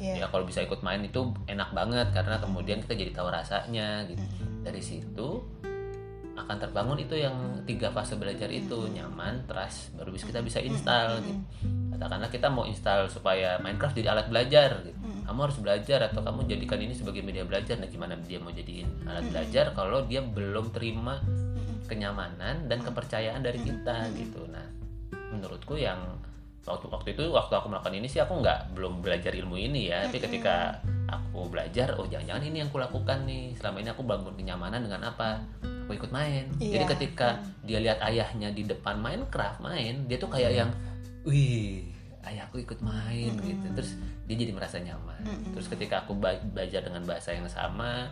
Iya. 0.00 0.24
ya 0.24 0.26
kalau 0.32 0.48
bisa 0.48 0.64
ikut 0.64 0.80
main 0.80 1.04
itu 1.04 1.20
enak 1.44 1.74
banget 1.76 2.08
karena 2.16 2.40
kemudian 2.40 2.80
kita 2.80 2.96
jadi 2.96 3.12
tahu 3.12 3.28
rasanya 3.28 4.06
gitu. 4.08 4.24
Dari 4.64 4.80
situ 4.80 5.42
akan 6.42 6.56
terbangun 6.58 6.98
itu 6.98 7.14
yang 7.14 7.62
tiga 7.64 7.94
fase 7.94 8.18
belajar 8.18 8.50
itu 8.50 8.90
nyaman 8.90 9.46
trust 9.46 9.94
baru 9.94 10.10
bisa 10.10 10.26
kita 10.26 10.40
bisa 10.42 10.58
install 10.58 11.22
gitu. 11.22 11.40
Katakanlah 11.94 12.30
kita 12.34 12.48
mau 12.50 12.66
install 12.66 13.06
supaya 13.06 13.62
Minecraft 13.62 13.94
jadi 13.94 14.08
alat 14.10 14.26
belajar 14.26 14.82
gitu. 14.82 14.98
Kamu 15.22 15.38
harus 15.38 15.58
belajar 15.62 16.10
atau 16.10 16.20
kamu 16.20 16.50
jadikan 16.50 16.82
ini 16.82 16.98
sebagai 16.98 17.22
media 17.22 17.46
belajar. 17.46 17.78
Nah 17.78 17.86
gimana 17.86 18.18
dia 18.18 18.42
mau 18.42 18.50
jadiin 18.50 19.06
alat 19.06 19.26
belajar 19.30 19.70
kalau 19.72 20.02
dia 20.04 20.18
belum 20.18 20.74
terima 20.74 21.22
kenyamanan 21.86 22.66
dan 22.66 22.82
kepercayaan 22.82 23.40
dari 23.44 23.62
kita 23.62 24.10
gitu. 24.18 24.42
Nah 24.50 24.66
menurutku 25.30 25.78
yang 25.78 26.18
waktu 26.62 26.86
waktu 26.90 27.08
itu 27.18 27.26
waktu 27.30 27.54
aku 27.58 27.66
melakukan 27.70 27.94
ini 27.98 28.06
sih 28.06 28.22
aku 28.22 28.38
nggak 28.38 28.74
belum 28.74 28.98
belajar 28.98 29.30
ilmu 29.30 29.54
ini 29.54 29.94
ya. 29.94 30.10
Tapi 30.10 30.18
ketika 30.18 30.82
aku 31.06 31.46
belajar 31.46 31.94
oh 32.00 32.08
jangan-jangan 32.08 32.42
ini 32.42 32.66
yang 32.66 32.68
aku 32.72 32.82
lakukan 32.82 33.22
nih. 33.28 33.54
Selama 33.54 33.76
ini 33.78 33.88
aku 33.94 34.02
bangun 34.02 34.34
kenyamanan 34.34 34.82
dengan 34.82 35.06
apa 35.06 35.38
aku 35.92 36.00
ikut 36.00 36.10
main? 36.10 36.48
Jadi 36.56 36.80
Iya. 36.80 36.88
ketika 36.88 37.28
dia 37.60 37.78
lihat 37.78 38.00
ayahnya 38.00 38.48
di 38.48 38.64
depan 38.64 38.96
Minecraft 38.96 39.60
main 39.60 40.08
dia 40.08 40.16
tuh 40.16 40.32
kayak 40.32 40.52
yang 40.56 40.70
wih 41.22 41.84
ayahku 42.22 42.56
ikut 42.56 42.80
main 42.80 43.36
gitu. 43.36 43.66
Terus 43.76 43.92
dia 44.24 44.36
jadi 44.38 44.54
merasa 44.54 44.80
nyaman. 44.80 45.20
Terus 45.52 45.68
ketika 45.68 46.00
aku 46.02 46.16
belajar 46.16 46.80
dengan 46.80 47.02
bahasa 47.04 47.34
yang 47.34 47.44
sama 47.44 48.08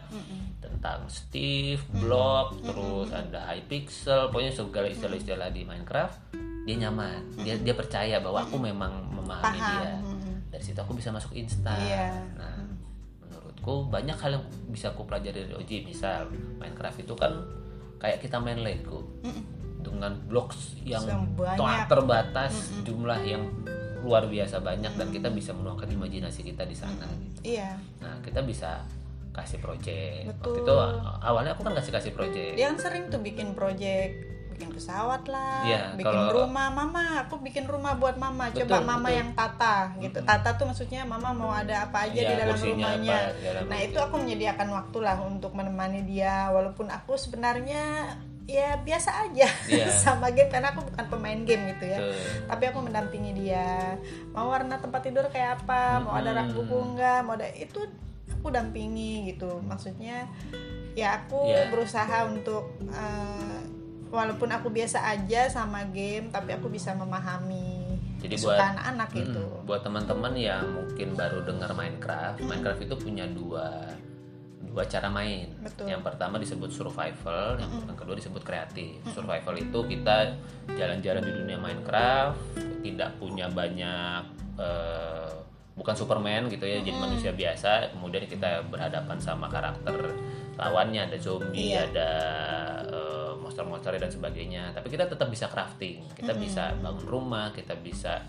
tentang 0.61 1.07
Steve, 1.09 1.81
Block, 1.97 2.59
terus 2.61 3.09
ada 3.11 3.49
Hypixel, 3.49 4.29
pokoknya 4.29 4.53
segala 4.53 4.87
istilah-istilah 4.91 5.49
di 5.49 5.63
Minecraft 5.65 6.37
dia 6.69 6.77
nyaman. 6.77 7.41
Dia 7.41 7.57
dia 7.57 7.73
percaya 7.73 8.21
bahwa 8.21 8.45
aku 8.45 8.61
memang 8.61 8.93
memahami 9.09 9.57
Paham. 9.57 9.73
dia. 9.81 9.93
Dari 10.51 10.63
situ 10.67 10.77
aku 10.77 10.93
bisa 10.93 11.09
masuk 11.09 11.33
instan. 11.33 11.79
Iya. 11.79 12.11
nah 12.37 12.59
menurutku 13.23 13.87
banyak 13.89 14.19
hal 14.19 14.31
yang 14.37 14.45
bisa 14.69 14.91
aku 14.91 15.07
pelajari 15.07 15.47
dari 15.47 15.55
Oji. 15.55 15.87
Misal 15.87 16.27
Minecraft 16.59 16.99
itu 17.01 17.15
kan 17.15 17.33
kayak 18.01 18.19
kita 18.25 18.41
main 18.41 18.65
Lego. 18.65 19.07
Dengan 19.81 20.13
blocks 20.29 20.77
yang 20.85 21.05
Yang 21.05 21.81
terbatas 21.89 22.73
jumlah 22.85 23.21
yang 23.25 23.45
luar 24.01 24.25
biasa 24.27 24.65
banyak 24.65 24.97
dan 24.97 25.09
kita 25.13 25.29
bisa 25.29 25.53
menuangkan 25.53 25.89
imajinasi 25.93 26.41
kita 26.41 26.65
di 26.65 26.73
sana. 26.73 27.05
Gitu. 27.05 27.57
iya. 27.61 27.77
Nah 28.01 28.17
kita 28.25 28.41
bisa 28.41 28.81
kasih 29.31 29.61
project. 29.61 30.27
Waktu 30.41 30.49
itu 30.65 30.73
awalnya 31.21 31.53
aku 31.55 31.63
kan 31.63 31.77
kasih 31.77 31.93
kasih 31.93 32.13
project. 32.17 32.57
Dia 32.57 32.73
kan 32.73 32.79
sering 32.81 33.13
tuh 33.13 33.21
bikin 33.21 33.53
project 33.53 34.40
bikin 34.61 34.77
pesawat 34.77 35.25
lah 35.25 35.65
Iya, 35.65 35.97
bikin 35.97 36.05
kalau- 36.13 36.37
rumah. 36.45 36.69
Mama 36.69 37.25
aku 37.25 37.41
bikin 37.41 37.65
rumah 37.65 37.97
buat 37.97 38.15
mama. 38.15 38.53
Coba 38.53 38.77
Betul, 38.77 38.85
mama 38.85 39.09
betul. 39.09 39.17
yang 39.17 39.31
tata 39.33 39.77
gitu. 39.97 40.19
Tata 40.21 40.53
tuh 40.55 40.69
maksudnya 40.69 41.01
mama 41.03 41.33
mau 41.33 41.49
ada 41.49 41.89
apa 41.89 42.05
aja 42.05 42.13
Iya, 42.15 42.29
di 42.29 42.35
dalam 42.37 42.55
rumahnya 42.55 43.17
apa, 43.17 43.33
di 43.33 43.43
dalam 43.43 43.63
nah 43.67 43.79
itu 43.81 43.97
aku 43.97 44.15
menyediakan 44.19 44.69
waktu 44.69 44.99
lah 45.01 45.17
untuk 45.19 45.53
menemani 45.53 46.05
dia. 46.05 46.53
Walaupun 46.53 46.87
aku 46.87 47.17
sebenarnya 47.17 48.13
ya 48.45 48.77
biasa 48.77 49.11
aja. 49.25 49.49
Iya. 49.67 49.89
sama 50.05 50.29
game 50.29 50.53
karena 50.53 50.71
aku 50.71 50.85
bukan 50.85 51.05
pemain 51.09 51.41
game 51.41 51.73
gitu 51.73 51.85
ya. 51.87 51.99
Tapi 52.45 52.65
aku 52.69 52.79
mendampingi 52.83 53.33
dia. 53.35 53.97
Mau 54.31 54.47
warna 54.47 54.77
tempat 54.77 55.01
tidur 55.03 55.25
kayak 55.27 55.65
apa? 55.65 56.05
Mau 56.05 56.13
ada 56.13 56.37
rak 56.37 56.53
buku 56.53 56.77
enggak 56.87 57.25
mau 57.25 57.33
ada 57.33 57.49
itu 57.49 57.81
aku 58.31 58.53
dampingi 58.53 59.25
gitu. 59.27 59.57
Maksudnya 59.63 60.29
ya 60.93 61.17
aku 61.17 61.47
Iya. 61.47 61.71
berusaha 61.71 62.27
untuk 62.27 62.77
eh, 62.85 63.80
walaupun 64.11 64.51
aku 64.51 64.69
biasa 64.69 65.07
aja 65.09 65.47
sama 65.47 65.87
game 65.87 66.29
tapi 66.29 66.51
aku 66.53 66.67
bisa 66.67 66.93
memahami 66.93 67.95
Jadi 68.21 68.37
buat- 68.37 68.61
anak 68.85 69.09
gitu 69.11 69.41
Mm, 69.41 69.65
buat 69.65 69.81
teman-teman 69.81 70.35
yang 70.35 70.67
mungkin 70.67 71.15
baru 71.15 71.41
dengar 71.41 71.73
Minecraft, 71.73 72.43
Minecraft 72.43 72.83
itu 72.83 72.95
punya 72.97 73.25
dua 73.25 73.87
dua 74.61 74.85
cara 74.85 75.09
main. 75.09 75.51
Betul. 75.59 75.89
Yang 75.89 76.03
pertama 76.05 76.37
disebut 76.37 76.71
survival, 76.71 77.59
yang, 77.59 77.71
yang 77.83 77.97
kedua 77.97 78.15
disebut 78.15 78.39
kreatif. 78.41 79.03
Survival 79.09 79.57
itu 79.57 79.79
kita 79.85 80.37
jalan-jalan 80.69 81.23
di 81.23 81.33
dunia 81.35 81.59
Minecraft, 81.59 82.39
tidak 82.79 83.11
punya 83.17 83.49
banyak 83.49 84.23
eh, 84.61 85.33
bukan 85.73 85.95
Superman 85.97 86.47
gitu 86.47 86.63
ya, 86.63 86.79
jadi 86.79 86.93
manusia 86.95 87.33
biasa. 87.33 87.91
Kemudian 87.91 88.29
kita 88.29 88.63
berhadapan 88.65 89.17
sama 89.17 89.49
karakter 89.49 89.97
lawannya, 90.55 91.09
ada 91.09 91.19
zombie, 91.19 91.73
Iya. 91.73 91.89
ada 91.89 92.11
eh, 92.85 93.20
monster-monster 93.51 93.99
dan 93.99 94.07
sebagainya. 94.15 94.71
Tapi 94.71 94.87
kita 94.87 95.11
tetap 95.11 95.27
bisa 95.27 95.51
crafting, 95.51 96.07
kita 96.15 96.39
bisa 96.39 96.71
bangun 96.79 97.03
rumah, 97.03 97.51
kita 97.51 97.75
bisa 97.83 98.23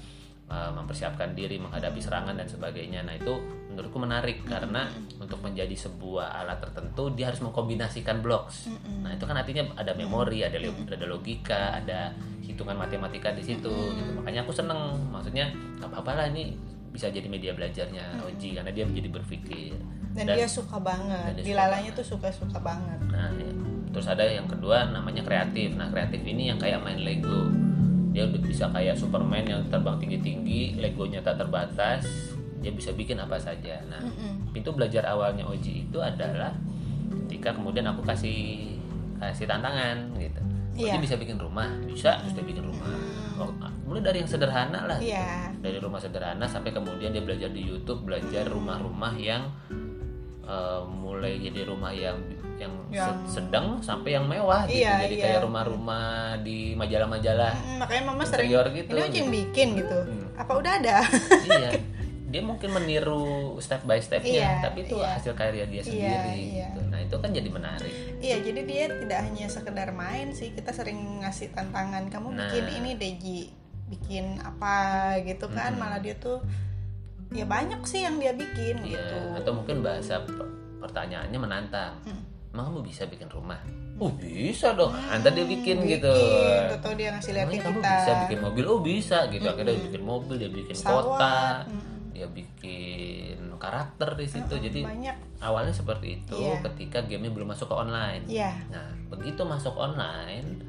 uh, 0.50 0.74
mempersiapkan 0.74 1.38
diri 1.38 1.62
menghadapi 1.62 2.02
serangan 2.02 2.34
dan 2.34 2.50
sebagainya. 2.50 3.06
Nah 3.06 3.14
itu 3.14 3.38
menurutku 3.70 4.02
menarik 4.02 4.42
karena 4.44 4.90
untuk 5.22 5.38
menjadi 5.46 5.78
sebuah 5.78 6.42
alat 6.42 6.58
tertentu 6.66 7.14
dia 7.14 7.30
harus 7.30 7.46
mengkombinasikan 7.46 8.26
blocks. 8.26 8.74
Nah 9.06 9.14
itu 9.14 9.30
kan 9.30 9.38
artinya 9.38 9.70
ada 9.78 9.94
memori, 9.94 10.42
ada 10.42 10.58
ada 10.58 11.06
logika, 11.06 11.78
ada 11.78 12.18
hitungan 12.42 12.76
matematika 12.82 13.30
di 13.32 13.46
situ. 13.46 13.70
Gitu. 13.70 14.12
Makanya 14.18 14.42
aku 14.44 14.52
seneng, 14.52 14.98
maksudnya 15.14 15.54
nggak 15.78 15.88
apa-apa 15.94 16.12
lah 16.18 16.26
ini 16.34 16.58
bisa 16.92 17.08
jadi 17.08 17.24
media 17.32 17.56
belajarnya 17.56 18.20
Oji 18.28 18.52
karena 18.60 18.68
dia 18.76 18.84
menjadi 18.84 19.08
berpikir. 19.16 19.80
dan, 20.12 20.28
Dan- 20.28 20.44
dia 20.44 20.48
suka 20.52 20.76
banget 20.76 21.40
dan 21.40 21.40
dia 21.40 21.48
di 21.48 21.56
suka 21.56 21.96
tuh 21.96 22.06
suka-suka 22.20 22.60
banget 22.60 23.00
Nah, 23.08 23.32
ya. 23.32 23.48
Terus 23.92 24.08
ada 24.08 24.24
yang 24.24 24.48
kedua 24.48 24.88
namanya 24.88 25.22
kreatif. 25.22 25.76
Nah, 25.76 25.92
kreatif 25.92 26.24
ini 26.24 26.50
yang 26.50 26.58
kayak 26.58 26.80
main 26.82 27.00
Lego. 27.00 27.48
Dia 28.12 28.28
udah 28.28 28.42
bisa 28.44 28.68
kayak 28.72 29.00
Superman 29.00 29.48
yang 29.48 29.62
terbang 29.72 29.96
tinggi-tinggi, 29.96 30.80
Legonya 30.80 31.24
tak 31.24 31.40
terbatas, 31.40 32.04
dia 32.60 32.72
bisa 32.72 32.92
bikin 32.92 33.16
apa 33.20 33.40
saja. 33.40 33.80
Nah, 33.88 34.04
pintu 34.52 34.76
belajar 34.76 35.08
awalnya 35.08 35.48
Oji 35.48 35.88
itu 35.88 36.00
adalah 36.00 36.52
ketika 37.28 37.56
kemudian 37.56 37.88
aku 37.88 38.04
kasih 38.04 38.68
kasih 39.16 39.48
tantangan 39.48 40.12
gitu. 40.20 40.42
Oji 40.72 40.88
Iya. 40.88 41.04
bisa 41.04 41.16
bikin 41.20 41.36
rumah, 41.36 41.68
bisa, 41.84 42.16
terus 42.24 42.32
dia 42.36 42.44
bikin 42.48 42.64
rumah. 42.64 42.88
Oh, 43.40 43.52
mulai 43.88 44.02
dari 44.02 44.24
yang 44.24 44.30
sederhana 44.30 44.88
lah. 44.88 44.98
gitu 45.00 45.12
Iya. 45.12 45.52
dari 45.60 45.78
rumah 45.80 46.00
sederhana 46.00 46.48
sampai 46.48 46.72
kemudian 46.72 47.12
dia 47.12 47.20
belajar 47.20 47.52
di 47.52 47.64
YouTube 47.64 48.08
belajar 48.08 48.48
rumah-rumah 48.48 49.14
yang 49.20 49.52
eh, 50.44 50.82
mulai 50.86 51.38
jadi 51.38 51.62
rumah 51.64 51.90
yang 51.90 52.18
yang, 52.56 52.74
Yang- 52.88 53.26
sedang 53.28 53.82
sampai 53.82 54.14
yang 54.14 54.26
mewah 54.26 54.66
gitu 54.66 54.86
Iya, 54.86 55.02
jadi 55.02 55.16
iya. 55.16 55.24
kayak 55.24 55.40
rumah-rumah 55.42 56.06
di 56.40 56.76
majalah-majalah 56.76 57.54
Mm, 57.58 57.78
makanya 57.80 58.04
mama 58.06 58.24
sering 58.24 58.54
gitu 58.72 58.94
ini 58.94 59.10
yang 59.12 59.32
bikin 59.32 59.68
gitu 59.76 59.98
Hmm. 59.98 60.26
apa 60.36 60.52
udah 60.54 60.74
ada 60.78 60.98
iya 61.42 61.72
dia 62.24 62.40
mungkin 62.40 62.70
meniru 62.72 63.28
step 63.58 63.84
by 63.84 63.98
stepnya 63.98 64.32
Iya, 64.40 64.52
tapi 64.62 64.86
itu 64.86 64.96
iya. 64.96 65.18
hasil 65.18 65.34
karya 65.34 65.66
dia 65.66 65.76
Iya, 65.76 65.84
sendiri 65.84 66.32
iya. 66.38 66.68
gitu 66.70 66.80
nah 66.88 67.00
itu 67.02 67.16
kan 67.18 67.30
jadi 67.30 67.50
menarik 67.50 67.94
Iya, 68.22 68.38
jadi 68.40 68.62
dia 68.62 68.84
tidak 68.94 69.20
hanya 69.26 69.48
sekedar 69.50 69.90
main 69.92 70.30
sih, 70.30 70.54
kita 70.54 70.70
sering 70.70 70.94
ngasih 71.20 71.50
tantangan. 71.52 72.06
Kamu 72.06 72.30
Nah. 72.30 72.46
bikin 72.46 72.66
ini 72.72 72.92
Deji, 72.94 73.50
bikin 73.90 74.38
apa 74.38 74.78
gitu 75.20 75.50
kan? 75.50 75.74
Mm-mm. 75.74 75.82
Malah 75.82 75.98
dia 75.98 76.14
tuh 76.16 76.38
ya 77.32 77.46
banyak 77.46 77.82
sih 77.82 78.02
yang 78.02 78.16
dia 78.16 78.32
bikin 78.32 78.76
Iya, 78.82 79.00
gitu. 79.00 79.18
atau 79.38 79.52
mungkin 79.54 79.80
bahasa 79.80 80.20
per- 80.20 80.52
pertanyaannya 80.80 81.40
menantang 81.40 81.94
Hmm. 82.04 82.22
emang 82.52 82.66
kamu 82.70 82.80
bisa 82.84 83.04
bikin 83.06 83.28
rumah 83.28 83.60
oh 83.96 84.12
bisa 84.12 84.74
dong 84.74 84.92
ntar 84.92 85.32
dia 85.32 85.46
bikin, 85.46 85.78
gitu 85.86 86.12
Atau 86.74 86.92
dia 86.94 87.14
ngasih 87.14 87.32
liatin 87.32 87.48
Emangnya 87.48 87.64
kamu 87.64 87.80
kita. 87.80 87.94
bisa 87.96 88.12
bikin 88.22 88.40
mobil 88.42 88.64
oh 88.66 88.80
bisa 88.82 89.18
gitu 89.28 89.46
akhirnya 89.46 89.72
dia 89.72 89.86
bikin 89.86 90.04
mobil 90.04 90.36
dia 90.36 90.50
bikin 90.50 90.76
Pesawat, 90.76 91.04
kota 91.06 91.36
mm-mm. 91.64 92.04
dia 92.12 92.28
bikin 92.28 93.38
karakter 93.56 94.10
di 94.16 94.26
situ 94.26 94.54
jadi 94.60 94.80
banyak. 94.82 95.16
awalnya 95.40 95.70
seperti 95.72 96.18
itu 96.18 96.34
Iya. 96.36 96.66
ketika 96.66 97.00
gamenya 97.02 97.32
belum 97.32 97.48
masuk 97.48 97.68
ke 97.68 97.76
online 97.78 98.24
Iya. 98.26 98.52
nah 98.68 98.90
begitu 99.08 99.42
masuk 99.42 99.78
online 99.78 100.66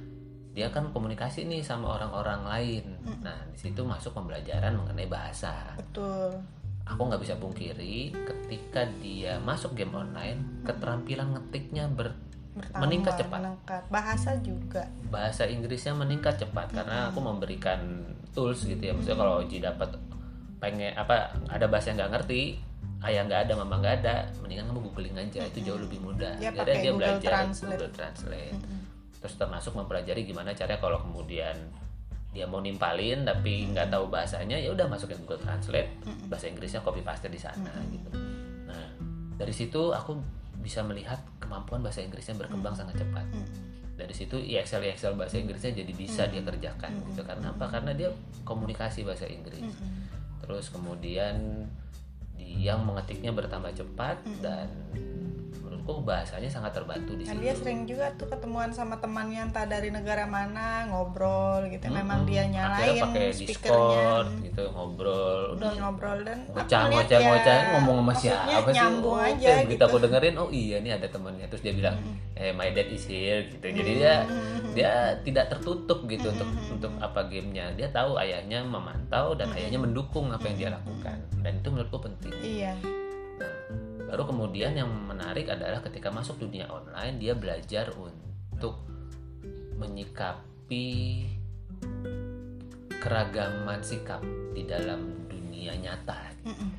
dia 0.53 0.69
kan 0.69 0.93
komunikasi 0.93 1.49
nih 1.49 1.65
sama 1.65 1.97
orang-orang 1.97 2.45
lain. 2.45 2.85
Nah 3.25 3.37
di 3.49 3.59
situ 3.59 3.81
masuk 3.83 4.13
pembelajaran 4.13 4.77
mengenai 4.77 5.09
bahasa. 5.09 5.73
Betul. 5.77 6.41
aku 6.83 6.99
nggak 6.99 7.23
bisa 7.23 7.39
pungkiri 7.39 8.11
ketika 8.11 8.83
dia 8.99 9.39
masuk 9.39 9.79
game 9.79 9.95
online 9.95 10.67
keterampilan 10.67 11.31
ngetiknya 11.31 11.87
ber 11.87 12.11
Bertambah, 12.53 12.81
meningkat 12.85 13.15
cepat. 13.23 13.39
meningkat. 13.39 13.83
Bahasa 13.89 14.31
juga. 14.43 14.83
bahasa 15.09 15.47
Inggrisnya 15.49 15.95
meningkat 15.97 16.43
cepat 16.43 16.75
karena 16.75 17.09
aku 17.09 17.23
memberikan 17.23 18.03
tools 18.35 18.67
gitu 18.67 18.83
ya. 18.83 18.93
Maksudnya 18.93 19.15
kalau 19.15 19.41
Oji 19.41 19.63
dapat 19.63 19.95
pengen 20.59 20.93
apa 20.99 21.33
ada 21.49 21.71
bahasa 21.71 21.95
yang 21.95 22.03
nggak 22.03 22.13
ngerti 22.19 22.61
ayah 23.09 23.25
nggak 23.31 23.41
ada 23.49 23.53
mama 23.57 23.75
nggak 23.79 23.95
ada 24.05 24.15
mendingan 24.43 24.69
kamu 24.69 24.81
googling 24.91 25.17
aja. 25.17 25.41
Itu 25.49 25.59
jauh 25.65 25.81
lebih 25.81 26.03
mudah. 26.03 26.35
Dia 26.43 26.51
pakai 26.51 26.83
Google 26.83 26.99
belajar 26.99 27.31
Translate. 27.31 27.71
Google 27.79 27.93
Translate 27.95 28.82
terus 29.23 29.39
termasuk 29.39 29.79
mempelajari 29.79 30.27
gimana 30.27 30.51
caranya 30.51 30.83
kalau 30.83 30.99
kemudian 30.99 31.55
dia 32.33 32.49
mau 32.49 32.59
nimpalin 32.59 33.23
tapi 33.23 33.71
nggak 33.71 33.93
tahu 33.93 34.09
bahasanya 34.09 34.57
ya 34.57 34.73
udah 34.73 34.89
masukin 34.89 35.21
Google 35.23 35.39
Translate. 35.39 36.03
Bahasa 36.27 36.49
Inggrisnya 36.51 36.81
copy 36.83 37.05
paste 37.05 37.31
di 37.31 37.39
sana 37.39 37.71
gitu. 37.93 38.11
Nah 38.67 38.85
dari 39.37 39.55
situ 39.55 39.93
aku 39.93 40.19
bisa 40.59 40.81
melihat 40.83 41.21
kemampuan 41.39 41.85
bahasa 41.85 42.01
Inggrisnya 42.01 42.35
berkembang 42.35 42.73
sangat 42.75 42.99
cepat. 42.99 43.29
Dari 43.93 44.15
situ 44.17 44.41
Excel 44.41 44.89
Excel 44.89 45.13
bahasa 45.15 45.37
Inggrisnya 45.37 45.77
jadi 45.77 45.93
bisa 45.93 46.25
dia 46.27 46.41
kerjakan 46.41 46.91
gitu. 47.13 47.23
Karena 47.23 47.53
apa? 47.53 47.69
Karena 47.69 47.93
dia 47.93 48.09
komunikasi 48.49 49.05
bahasa 49.05 49.29
Inggris. 49.29 49.63
Terus 50.43 50.73
kemudian 50.73 51.69
dia 52.41 52.75
mengetiknya 52.81 53.31
bertambah 53.37 53.77
cepat 53.77 54.25
dan 54.41 54.73
menurutku 55.83 56.07
bahasanya 56.07 56.47
sangat 56.47 56.73
terbantu 56.79 57.19
di 57.19 57.27
situ? 57.27 57.43
dia 57.43 57.55
sering 57.59 57.81
juga 57.91 58.15
tuh 58.15 58.31
ketemuan 58.31 58.71
sama 58.71 59.03
temannya 59.03 59.51
entah 59.51 59.67
dari 59.67 59.91
negara 59.91 60.31
mana 60.31 60.87
ngobrol 60.87 61.67
gitu. 61.67 61.91
Memang 61.91 62.23
dia 62.23 62.47
nyalain 62.47 63.03
pakai. 63.03 63.35
Discord 63.35 64.31
gitu 64.47 64.63
ngobrol. 64.71 65.59
Udah 65.59 65.75
ngobrol 65.75 66.19
dan 66.23 66.47
ngocah 66.55 66.83
ngocah 66.87 67.19
ngocah 67.19 67.59
ngomong 67.75 67.99
sama 67.99 68.15
siapa 68.15 68.71
sih? 68.71 68.79
nyambung 68.79 69.19
oh, 69.19 69.27
aja 69.27 69.51
begitu 69.67 69.75
gitu. 69.75 69.83
aku 69.91 69.97
dengerin 69.99 70.37
oh 70.39 70.49
iya 70.55 70.77
ini 70.79 70.91
ada 70.95 71.07
temannya. 71.11 71.47
Terus 71.51 71.63
dia 71.67 71.75
bilang 71.75 71.97
eh 72.39 72.55
my 72.55 72.71
dad 72.71 72.89
is 72.95 73.05
here 73.11 73.43
gitu. 73.51 73.67
Jadi 73.67 73.91
dia 73.99 74.15
dia 74.73 74.93
tidak 75.27 75.51
tertutup 75.51 76.07
gitu 76.07 76.31
untuk 76.31 76.49
untuk 76.71 76.91
apa 77.03 77.27
gamenya. 77.27 77.75
Dia 77.75 77.91
tahu 77.91 78.15
ayahnya 78.23 78.63
memantau 78.63 79.35
dan 79.35 79.51
ayahnya 79.59 79.83
mendukung 79.83 80.31
apa 80.31 80.47
yang 80.47 80.57
dia 80.57 80.71
lakukan. 80.71 81.19
Dan 81.43 81.59
itu 81.59 81.69
menurutku 81.75 81.99
penting. 81.99 82.33
Iya. 82.39 83.02
Baru 84.13 84.29
kemudian 84.29 84.77
yang 84.77 84.93
menarik 85.09 85.49
adalah 85.49 85.81
ketika 85.81 86.13
masuk 86.13 86.37
dunia 86.37 86.69
online 86.69 87.17
dia 87.17 87.33
belajar 87.33 87.89
untuk 87.97 88.85
menyikapi 89.81 91.25
keragaman 93.01 93.81
sikap 93.81 94.21
di 94.53 94.69
dalam 94.69 95.25
dunia 95.33 95.73
nyata. 95.81 96.29
Mm-mm. 96.45 96.71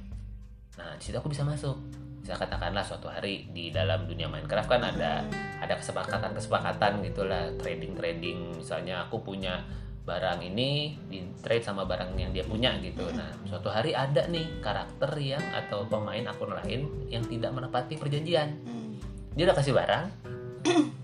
Nah, 0.78 0.94
di 0.94 1.02
situ 1.02 1.18
aku 1.18 1.34
bisa 1.34 1.42
masuk. 1.42 1.74
Bisa 2.22 2.38
katakanlah 2.38 2.86
suatu 2.86 3.10
hari 3.10 3.50
di 3.50 3.74
dalam 3.74 4.06
dunia 4.06 4.30
Minecraft 4.30 4.70
kan 4.70 4.86
ada 4.94 5.26
ada 5.58 5.74
kesepakatan-kesepakatan 5.74 7.02
gitulah, 7.02 7.50
trading-trading. 7.58 8.62
Misalnya 8.62 9.10
aku 9.10 9.26
punya 9.26 9.66
barang 10.04 10.44
ini 10.44 11.00
di 11.08 11.24
trade 11.40 11.64
sama 11.64 11.88
barang 11.88 12.12
yang 12.20 12.36
dia 12.36 12.44
punya 12.44 12.76
gitu. 12.84 13.08
Nah, 13.16 13.32
suatu 13.48 13.72
hari 13.72 13.96
ada 13.96 14.28
nih 14.28 14.60
karakter 14.60 15.16
yang 15.16 15.44
atau 15.56 15.88
pemain 15.88 16.28
akun 16.28 16.52
lain 16.52 17.08
yang 17.08 17.24
tidak 17.24 17.56
menepati 17.56 17.96
perjanjian. 17.96 18.52
Mm. 18.68 19.00
Dia 19.34 19.44
udah 19.48 19.58
kasih 19.58 19.74
barang, 19.74 20.06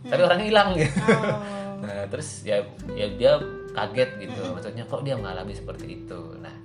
tapi 0.03 0.21
orangnya 0.21 0.47
hilang 0.51 0.69
gitu. 0.75 0.99
Oh. 0.99 1.39
Nah, 1.79 2.03
terus 2.11 2.43
ya 2.43 2.59
ya 2.91 3.07
dia 3.15 3.39
kaget 3.71 4.19
gitu. 4.19 4.41
Maksudnya 4.51 4.83
kok 4.83 5.01
dia 5.07 5.15
mengalami 5.15 5.55
seperti 5.55 6.03
itu. 6.03 6.35
Nah, 6.43 6.55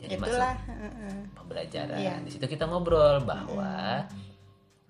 jadi 0.00 0.16
Itulah. 0.16 0.56
pembelajaran. 1.36 1.98
Iya. 2.00 2.14
Di 2.24 2.30
situ 2.32 2.48
kita 2.48 2.64
ngobrol 2.64 3.20
bahwa 3.20 4.08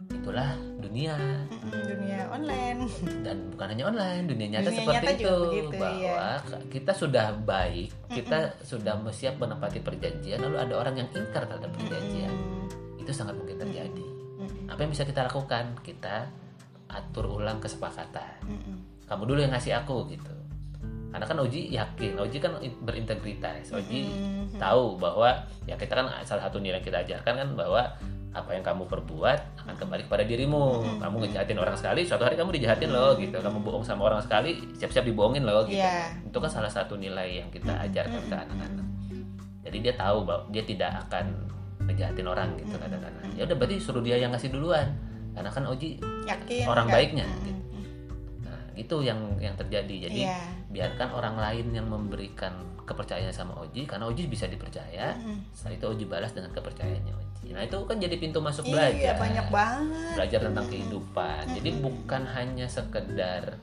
itulah 0.08 0.56
dunia 0.80 1.14
Mm-mm, 1.52 1.82
dunia 1.86 2.20
online. 2.32 2.78
dan 3.26 3.36
bukan 3.54 3.66
hanya 3.76 3.84
online, 3.92 4.24
dunia 4.26 4.48
nyata 4.58 4.68
Dunia 4.72 4.78
seperti 4.82 4.96
nyata 4.96 5.12
itu 5.12 5.34
begitu, 5.46 5.78
bahwa 5.78 6.26
kita 6.72 6.92
sudah 6.96 7.26
baik, 7.44 7.88
kita 8.10 8.38
sudah 8.64 8.94
siap 9.12 9.36
menepati 9.38 9.78
perjanjian 9.84 10.40
lalu 10.40 10.56
ada 10.58 10.74
orang 10.80 10.94
yang 11.04 11.08
ingkar 11.14 11.46
terhadap 11.46 11.70
perjanjian. 11.76 12.32
Mm. 12.32 13.02
Itu 13.04 13.12
sangat 13.14 13.38
mungkin 13.38 13.56
terjadi. 13.60 14.06
Mm. 14.40 14.72
Apa 14.72 14.78
yang 14.82 14.90
bisa 14.90 15.04
kita 15.06 15.28
lakukan? 15.28 15.78
Kita 15.84 16.26
atur 16.90 17.38
ulang 17.38 17.62
kesepakatan. 17.62 18.42
Mm-mm. 18.44 18.76
Kamu 19.06 19.22
dulu 19.26 19.38
yang 19.42 19.54
ngasih 19.54 19.78
aku 19.78 20.10
gitu. 20.10 20.34
Karena 21.10 21.26
kan 21.26 21.38
Oji 21.42 21.74
yakin, 21.74 22.14
Oji 22.18 22.38
kan 22.38 22.58
berintegritas. 22.82 23.70
Oji 23.74 24.06
Mm. 24.10 24.58
tahu 24.58 24.98
bahwa 24.98 25.30
ya 25.66 25.78
kita 25.78 25.94
kan 25.94 26.06
salah 26.26 26.50
satu 26.50 26.58
nilai 26.58 26.82
yang 26.82 26.86
kita 26.86 26.98
ajarkan 27.06 27.34
kan 27.46 27.48
bahwa 27.54 27.82
apa 28.30 28.54
yang 28.54 28.62
kamu 28.62 28.86
perbuat 28.86 29.66
akan 29.66 29.74
kembali 29.74 30.06
kepada 30.06 30.22
dirimu. 30.22 30.98
Kamu 31.02 31.18
ngejahatin 31.18 31.58
orang 31.58 31.74
sekali, 31.74 32.06
suatu 32.06 32.22
hari 32.22 32.38
kamu 32.38 32.54
dijahatin 32.62 32.90
loh 32.94 33.18
gitu. 33.18 33.34
Kamu 33.42 33.58
bohong 33.62 33.82
sama 33.82 34.06
orang 34.06 34.22
sekali, 34.22 34.54
siap-siap 34.78 35.02
dibohongin 35.02 35.42
loh 35.42 35.66
gitu. 35.66 35.82
Iya. 35.82 36.14
Itu 36.22 36.38
kan 36.38 36.50
salah 36.50 36.70
satu 36.70 36.94
nilai 36.94 37.42
yang 37.42 37.50
kita 37.50 37.74
ajarkan 37.90 38.22
ke 38.30 38.34
anak-anak. 38.34 38.86
Jadi 39.66 39.76
dia 39.82 39.94
tahu 39.98 40.22
bahwa 40.22 40.42
dia 40.54 40.62
tidak 40.62 40.90
akan 41.06 41.26
ngejahatin 41.90 42.26
orang 42.26 42.48
gitu 42.54 42.74
katakanlah. 42.78 43.24
Ya 43.34 43.42
udah 43.50 43.56
berarti 43.58 43.76
suruh 43.82 44.02
dia 44.02 44.16
yang 44.16 44.30
ngasih 44.30 44.54
duluan. 44.54 44.94
Karena 45.34 45.50
kan 45.50 45.62
Oji 45.66 45.98
Yakin. 46.26 46.66
orang 46.66 46.86
kan? 46.90 46.94
baiknya 46.98 47.26
gitu. 47.46 47.62
Nah, 48.46 48.60
itu 48.74 48.96
yang 49.02 49.18
yang 49.38 49.54
terjadi. 49.54 50.10
Jadi 50.10 50.26
Iya. 50.26 50.38
biarkan 50.70 51.08
orang 51.14 51.34
lain 51.38 51.66
yang 51.70 51.86
memberikan 51.86 52.50
kepercayaan 52.82 53.30
sama 53.30 53.54
Oji 53.62 53.86
karena 53.86 54.10
Oji 54.10 54.26
bisa 54.26 54.50
dipercaya. 54.50 55.14
Mm. 55.22 55.54
Setelah 55.54 55.74
itu 55.78 55.86
Oji 55.86 56.04
balas 56.10 56.34
dengan 56.34 56.50
kepercayaannya 56.50 57.14
Oji. 57.14 57.29
Nah, 57.42 57.64
itu 57.64 57.76
kan 57.82 57.96
jadi 57.96 58.14
pintu 58.14 58.38
masuk 58.38 58.62
Iya, 58.64 58.72
belajar. 58.72 59.14
banyak 59.18 59.46
banget. 59.48 60.14
Belajar 60.14 60.40
tentang 60.46 60.66
kehidupan. 60.68 61.42
Jadi 61.56 61.70
bukan 61.80 62.22
hanya 62.30 62.66
sekedar 62.66 63.58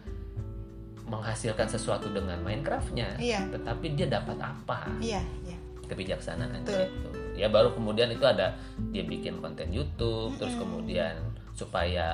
menghasilkan 1.07 1.71
sesuatu 1.71 2.11
dengan 2.11 2.35
Minecraftnya, 2.43 3.15
Iya. 3.15 3.47
tetapi 3.47 3.95
dia 3.95 4.11
dapat 4.11 4.35
apa? 4.37 4.91
Iya, 4.99 5.23
iya. 5.45 5.55
kebijaksanaan 5.87 6.51
Betul. 6.67 6.83
itu. 6.83 7.09
Ya 7.39 7.47
baru 7.47 7.71
kemudian 7.71 8.11
itu 8.11 8.27
ada 8.27 8.59
dia 8.91 9.07
bikin 9.07 9.39
konten 9.39 9.71
YouTube, 9.71 10.35
terus 10.35 10.51
Mm-mm. 10.51 10.67
kemudian 10.67 11.15
supaya 11.55 12.11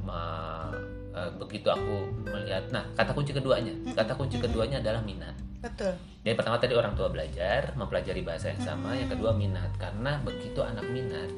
me- 0.00 0.72
eh, 1.12 1.28
begitu 1.36 1.68
aku 1.68 2.08
melihat, 2.24 2.64
nah 2.72 2.80
kata 2.96 3.12
kunci 3.12 3.36
keduanya, 3.36 3.76
kata 3.92 4.16
kunci 4.16 4.40
keduanya 4.40 4.80
adalah 4.80 5.04
minat. 5.04 5.36
Betul. 5.60 5.92
Yang 6.20 6.36
pertama 6.36 6.56
tadi 6.56 6.72
orang 6.72 6.92
tua 6.92 7.08
belajar, 7.08 7.72
mempelajari 7.74 8.20
bahasa 8.20 8.48
yang 8.48 8.62
sama, 8.62 8.92
yang 8.92 9.08
kedua 9.08 9.32
minat. 9.32 9.72
Karena 9.76 10.16
begitu 10.20 10.60
anak 10.60 10.84
minat, 10.86 11.28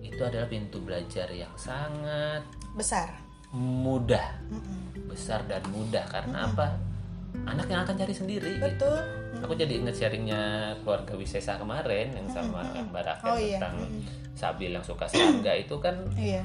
itu 0.00 0.20
adalah 0.20 0.46
pintu 0.46 0.78
belajar 0.78 1.26
yang 1.28 1.50
sangat 1.54 2.42
Besar. 2.74 3.10
mudah, 3.50 4.34
Mm-mm. 4.46 5.06
besar 5.06 5.42
dan 5.44 5.62
mudah. 5.70 6.02
Karena 6.04 6.44
apa? 6.44 6.74
Anak 7.44 7.66
yang 7.66 7.82
akan 7.82 7.94
cari 7.96 8.10
sendiri. 8.10 8.50
gitu. 8.52 8.62
Betul. 8.62 8.98
Aku 9.40 9.52
jadi 9.52 9.74
inget 9.76 9.94
sharingnya 9.96 10.42
keluarga 10.80 11.14
Wisesa 11.14 11.54
kemarin 11.54 12.10
yang 12.10 12.26
sama 12.26 12.62
Mbak 12.88 13.02
Raken 13.04 13.26
Oh, 13.26 13.34
iya. 13.36 13.58
tentang 13.58 13.76
Mm. 13.84 14.02
Sabil 14.34 14.70
yang 14.70 14.82
suka 14.82 15.06
serangga 15.06 15.50
itu 15.52 15.74
kan 15.78 15.94
Iya. 16.14 16.42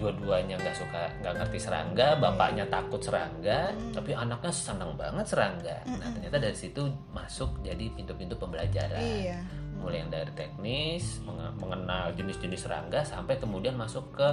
Dua-duanya 0.00 0.56
nggak 0.56 0.72
suka 0.72 1.12
nggak 1.20 1.34
ngerti 1.36 1.58
serangga, 1.60 2.16
bapaknya 2.16 2.64
takut 2.66 2.98
serangga, 2.98 3.68
tapi 3.92 4.16
anaknya 4.16 4.48
senang 4.48 4.96
banget 4.96 5.28
serangga. 5.28 5.76
Nah 5.86 6.08
ternyata 6.10 6.40
dari 6.40 6.56
situ 6.56 6.80
masuk 7.12 7.60
jadi 7.60 7.92
pintu-pintu 7.92 8.34
pembelajaran. 8.34 8.96
Iya. 8.98 9.38
Mulai 9.76 10.00
yang 10.00 10.10
dari 10.10 10.32
teknis, 10.32 11.20
menge- 11.22 11.56
mengenal 11.56 12.12
jenis-jenis 12.12 12.64
serangga 12.64 13.00
sampai 13.00 13.36
kemudian 13.36 13.76
masuk 13.76 14.12
ke 14.12 14.28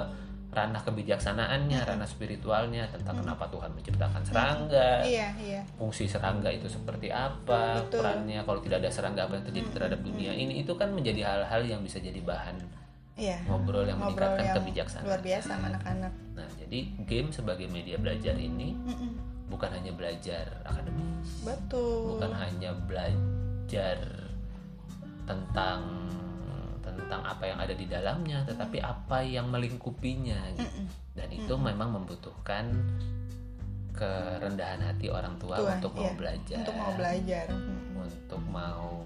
ranah 0.48 0.80
kebijaksanaannya, 0.80 1.84
ranah 1.84 2.08
spiritualnya 2.08 2.88
tentang 2.88 3.20
kenapa 3.20 3.52
Tuhan 3.52 3.68
menciptakan 3.68 4.24
serangga, 4.24 5.04
Iya, 5.04 5.28
iya. 5.36 5.60
fungsi 5.76 6.08
serangga 6.08 6.48
itu 6.48 6.64
seperti 6.64 7.12
apa, 7.12 7.84
Betul. 7.84 8.00
perannya 8.00 8.40
kalau 8.48 8.56
tidak 8.64 8.80
ada 8.80 8.88
serangga 8.88 9.28
apa 9.28 9.36
yang 9.36 9.44
terjadi 9.44 9.68
terhadap 9.76 10.00
dunia 10.00 10.32
ini 10.32 10.64
itu 10.64 10.72
kan 10.72 10.88
menjadi 10.88 11.20
hal-hal 11.28 11.68
yang 11.68 11.80
bisa 11.84 12.00
jadi 12.00 12.16
bahan 12.24 12.56
Iya. 13.18 13.42
ngobrol 13.44 13.82
yang 13.82 13.98
Ngobrol 13.98 14.14
meningkatkan 14.30 14.46
yang 14.46 14.56
kebijaksanaan. 14.62 15.06
luar 15.10 15.20
biasa 15.20 15.48
sama 15.50 15.66
anak-anak. 15.68 16.12
Nah, 16.38 16.48
jadi 16.54 16.78
game 17.02 17.28
sebagai 17.28 17.66
media 17.66 17.96
belajar 17.98 18.38
ini 18.38 18.78
Mm-mm. 18.78 19.10
bukan 19.50 19.70
hanya 19.74 19.90
belajar 19.90 20.46
akademis, 20.62 21.42
Betul. 21.42 22.14
bukan 22.14 22.30
hanya 22.32 22.70
belajar 22.86 23.98
tentang 25.26 25.80
tentang 26.80 27.20
apa 27.20 27.44
yang 27.44 27.58
ada 27.58 27.74
di 27.74 27.84
dalamnya, 27.84 28.42
tetapi 28.44 28.78
apa 28.78 29.20
yang 29.20 29.50
melingkupinya. 29.50 30.38
gitu. 30.54 30.62
Mm-mm. 30.64 30.86
Dan 31.12 31.28
itu 31.28 31.54
memang 31.54 31.90
membutuhkan 31.92 32.70
kerendahan 33.92 34.78
hati 34.80 35.10
orang 35.10 35.34
tua 35.36 35.58
Tua, 35.58 35.74
untuk 35.74 35.90
mau 35.92 36.06
iya. 36.06 36.14
belajar, 36.14 36.58
Untuk 36.62 36.76
mau 36.76 36.90
belajar. 36.94 37.44
Mm-mm. 37.50 37.98
untuk 37.98 38.42
mau 38.46 39.02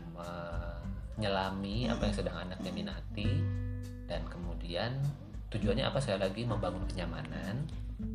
menyelami 1.16 1.88
apa 1.88 2.02
yang 2.04 2.14
sedang 2.14 2.36
anaknya 2.38 2.70
minati, 2.70 3.30
tujuannya 5.48 5.84
apa? 5.84 5.98
Saya 5.98 6.16
lagi 6.16 6.42
membangun 6.42 6.84
kenyamanan. 6.86 7.64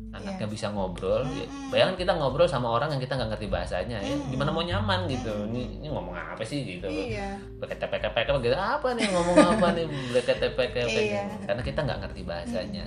Anaknya 0.08 0.48
Iya. 0.48 0.52
bisa 0.52 0.66
ngobrol. 0.72 1.20
Ya, 1.28 1.44
Bayangkan 1.68 1.96
kita 1.96 2.12
ngobrol 2.16 2.48
sama 2.48 2.72
orang 2.72 2.92
yang 2.92 3.00
kita 3.00 3.14
nggak 3.14 3.36
ngerti 3.36 3.46
bahasanya 3.48 4.00
ya. 4.00 4.16
Gimana 4.28 4.50
mau 4.50 4.64
nyaman 4.64 5.04
gitu? 5.06 5.32
Ini, 5.48 5.80
ini 5.80 5.86
ngomong 5.88 6.16
apa 6.16 6.40
sih 6.42 6.64
gitu? 6.64 6.88
Iya. 6.88 7.36
PKTPK 7.60 8.24
gitu 8.40 8.56
apa 8.56 8.88
nih 8.96 9.04
ngomong 9.08 9.36
apa 9.36 9.66
nih 9.76 9.84
PKTPK 10.12 10.76
Iya. 10.88 11.24
karena 11.44 11.62
kita 11.62 11.80
nggak 11.84 11.98
ngerti 12.04 12.20
bahasanya. 12.24 12.84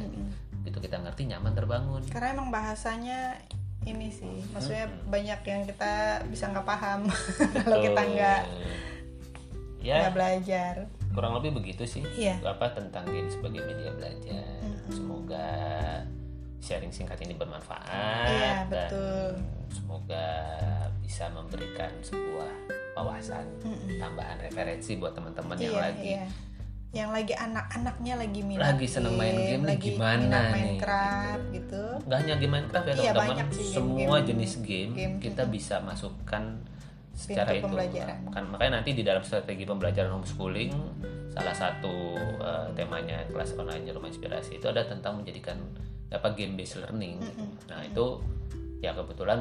Gitu 0.62 0.78
kita 0.78 0.98
ngerti 0.98 1.30
nyaman 1.30 1.54
terbangun. 1.54 2.02
Karena 2.10 2.38
emang 2.38 2.50
bahasanya 2.50 3.38
ini 3.82 4.14
sih, 4.14 4.46
maksudnya 4.54 4.86
banyak 5.10 5.42
yang 5.42 5.62
kita 5.66 6.22
bisa 6.30 6.54
nggak 6.54 6.66
paham 6.70 7.10
kalau 7.66 7.82
kita 7.82 7.98
nggak 7.98 8.42
ya 9.82 10.06
nggak 10.06 10.14
belajar. 10.14 10.76
Kurang 11.12 11.34
lebih 11.36 11.52
begitu 11.54 11.84
sih 11.84 12.04
Iya. 12.14 12.40
apa 12.42 12.72
tentang 12.72 13.04
game 13.06 13.28
sebagai 13.28 13.62
media 13.62 13.92
belajar 13.92 14.46
semoga 14.88 15.48
sharing 16.58 16.90
singkat 16.90 17.18
ini 17.20 17.34
bermanfaat 17.34 18.28
Iya, 18.28 18.52
dan 18.64 18.90
betul. 18.90 19.30
semoga 19.72 20.28
bisa 21.02 21.26
memberikan 21.30 21.90
sebuah 22.00 22.52
wawasan 22.94 23.46
tambahan 23.98 24.38
referensi 24.40 24.96
buat 24.96 25.12
teman-teman 25.12 25.56
yang 25.56 25.74
Iya, 25.74 25.82
lagi 25.82 26.06
iya. 26.08 26.26
Yang 26.92 27.10
lagi 27.10 27.34
anak-anaknya 27.34 28.14
lagi 28.20 28.40
minat 28.44 28.64
Lagi 28.68 28.84
seneng 28.86 29.16
main 29.16 29.32
game 29.34 29.64
lagi 29.64 29.96
gimana 29.96 30.28
nih, 30.52 30.76
Minecraft 30.76 31.46
gitu. 31.50 31.84
nggak 32.04 32.18
hanya 32.20 32.36
game 32.36 32.52
Minecraft 32.54 32.86
ya 32.86 32.94
Iya, 32.94 33.12
teman-teman 33.14 33.48
semua 33.48 33.96
game-game. 33.96 34.28
jenis 34.28 34.54
game, 34.62 34.92
Game, 34.92 35.16
kita 35.18 35.44
bisa 35.48 35.80
masukkan 35.80 36.44
secara 37.12 37.54
itu. 37.54 37.68
kan 38.32 38.44
makanya 38.50 38.82
nanti 38.82 38.96
di 38.96 39.04
dalam 39.04 39.22
strategi 39.22 39.68
pembelajaran 39.68 40.12
homeschooling 40.16 40.74
salah 41.32 41.56
satu 41.56 42.18
eh, 42.40 42.68
temanya 42.76 43.24
kelas 43.32 43.56
online 43.56 43.88
rumah 43.92 44.12
inspirasi 44.12 44.60
itu 44.60 44.68
ada 44.68 44.84
tentang 44.84 45.22
menjadikan 45.22 45.60
apa 46.12 46.36
game 46.36 46.60
based 46.60 46.80
learning 46.80 47.24
gitu. 47.24 47.44
nah 47.72 47.80
itu 47.88 48.06
ya 48.84 48.92
kebetulan 48.92 49.40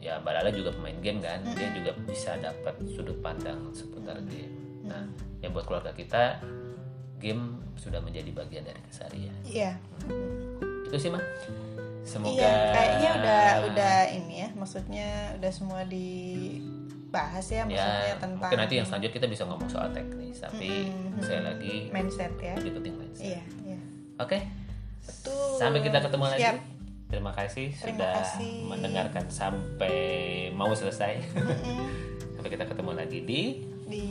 ya 0.00 0.16
Mbak 0.20 0.32
Lala 0.32 0.50
juga 0.52 0.72
pemain 0.72 0.96
game 1.00 1.20
kan 1.20 1.40
dia 1.56 1.68
juga 1.76 1.92
bisa 2.08 2.36
dapat 2.40 2.74
sudut 2.88 3.20
pandang 3.20 3.68
seputar 3.76 4.16
game. 4.28 4.80
Nah 4.88 5.04
ya 5.44 5.52
buat 5.52 5.68
keluarga 5.68 5.92
kita 5.92 6.40
game 7.20 7.60
sudah 7.76 8.00
menjadi 8.00 8.32
bagian 8.32 8.64
dari 8.64 8.80
keseharian. 8.88 9.36
Iya. 9.44 9.72
itu 10.90 10.96
sih 11.06 11.10
mah 11.12 11.22
semoga 12.02 12.34
Iya, 12.34 12.52
kayaknya 12.74 13.10
udah 13.14 13.44
udah 13.70 13.96
ini 14.10 14.34
ya, 14.42 14.48
maksudnya 14.58 15.08
udah 15.38 15.52
semua 15.54 15.86
dibahas 17.10 17.42
ya, 17.44 17.62
maksudnya 17.64 18.06
ya 18.06 18.14
tentang 18.14 18.30
mungkin 18.38 18.56
nanti 18.56 18.74
yang 18.76 18.86
selanjutnya 18.86 19.16
kita 19.16 19.26
bisa 19.26 19.42
ngomong 19.44 19.66
soal 19.66 19.88
teknis 19.90 20.38
tapi 20.38 20.86
Mm-mm. 20.86 21.18
saya 21.20 21.40
lagi 21.44 21.90
mindset 21.90 22.32
ya. 22.38 22.54
lebih 22.54 22.72
penting 22.76 22.94
mindset 22.96 23.26
Iya, 23.26 23.42
iya. 23.66 23.78
oke 24.16 24.38
Betul. 25.02 25.50
sampai 25.58 25.80
kita 25.80 25.98
ketemu 25.98 26.24
lagi 26.28 26.42
Siap. 26.46 26.56
terima 27.08 27.32
kasih 27.32 27.66
Terima 27.68 27.82
sudah 27.90 28.12
kasih. 28.16 28.54
mendengarkan 28.64 29.24
sampai 29.26 29.96
mau 30.52 30.70
selesai 30.70 31.18
sampai 32.34 32.48
kita 32.48 32.64
ketemu 32.64 32.92
lagi 32.94 33.18
di 33.20 33.42
di 33.84 34.04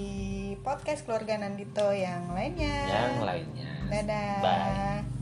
podcast 0.60 1.08
keluarga 1.08 1.40
Nandito 1.40 1.88
yang 1.90 2.30
lainnya 2.30 2.76
yang 2.86 3.24
lainnya 3.24 3.68
dadah 3.88 4.30
bye 4.44 5.19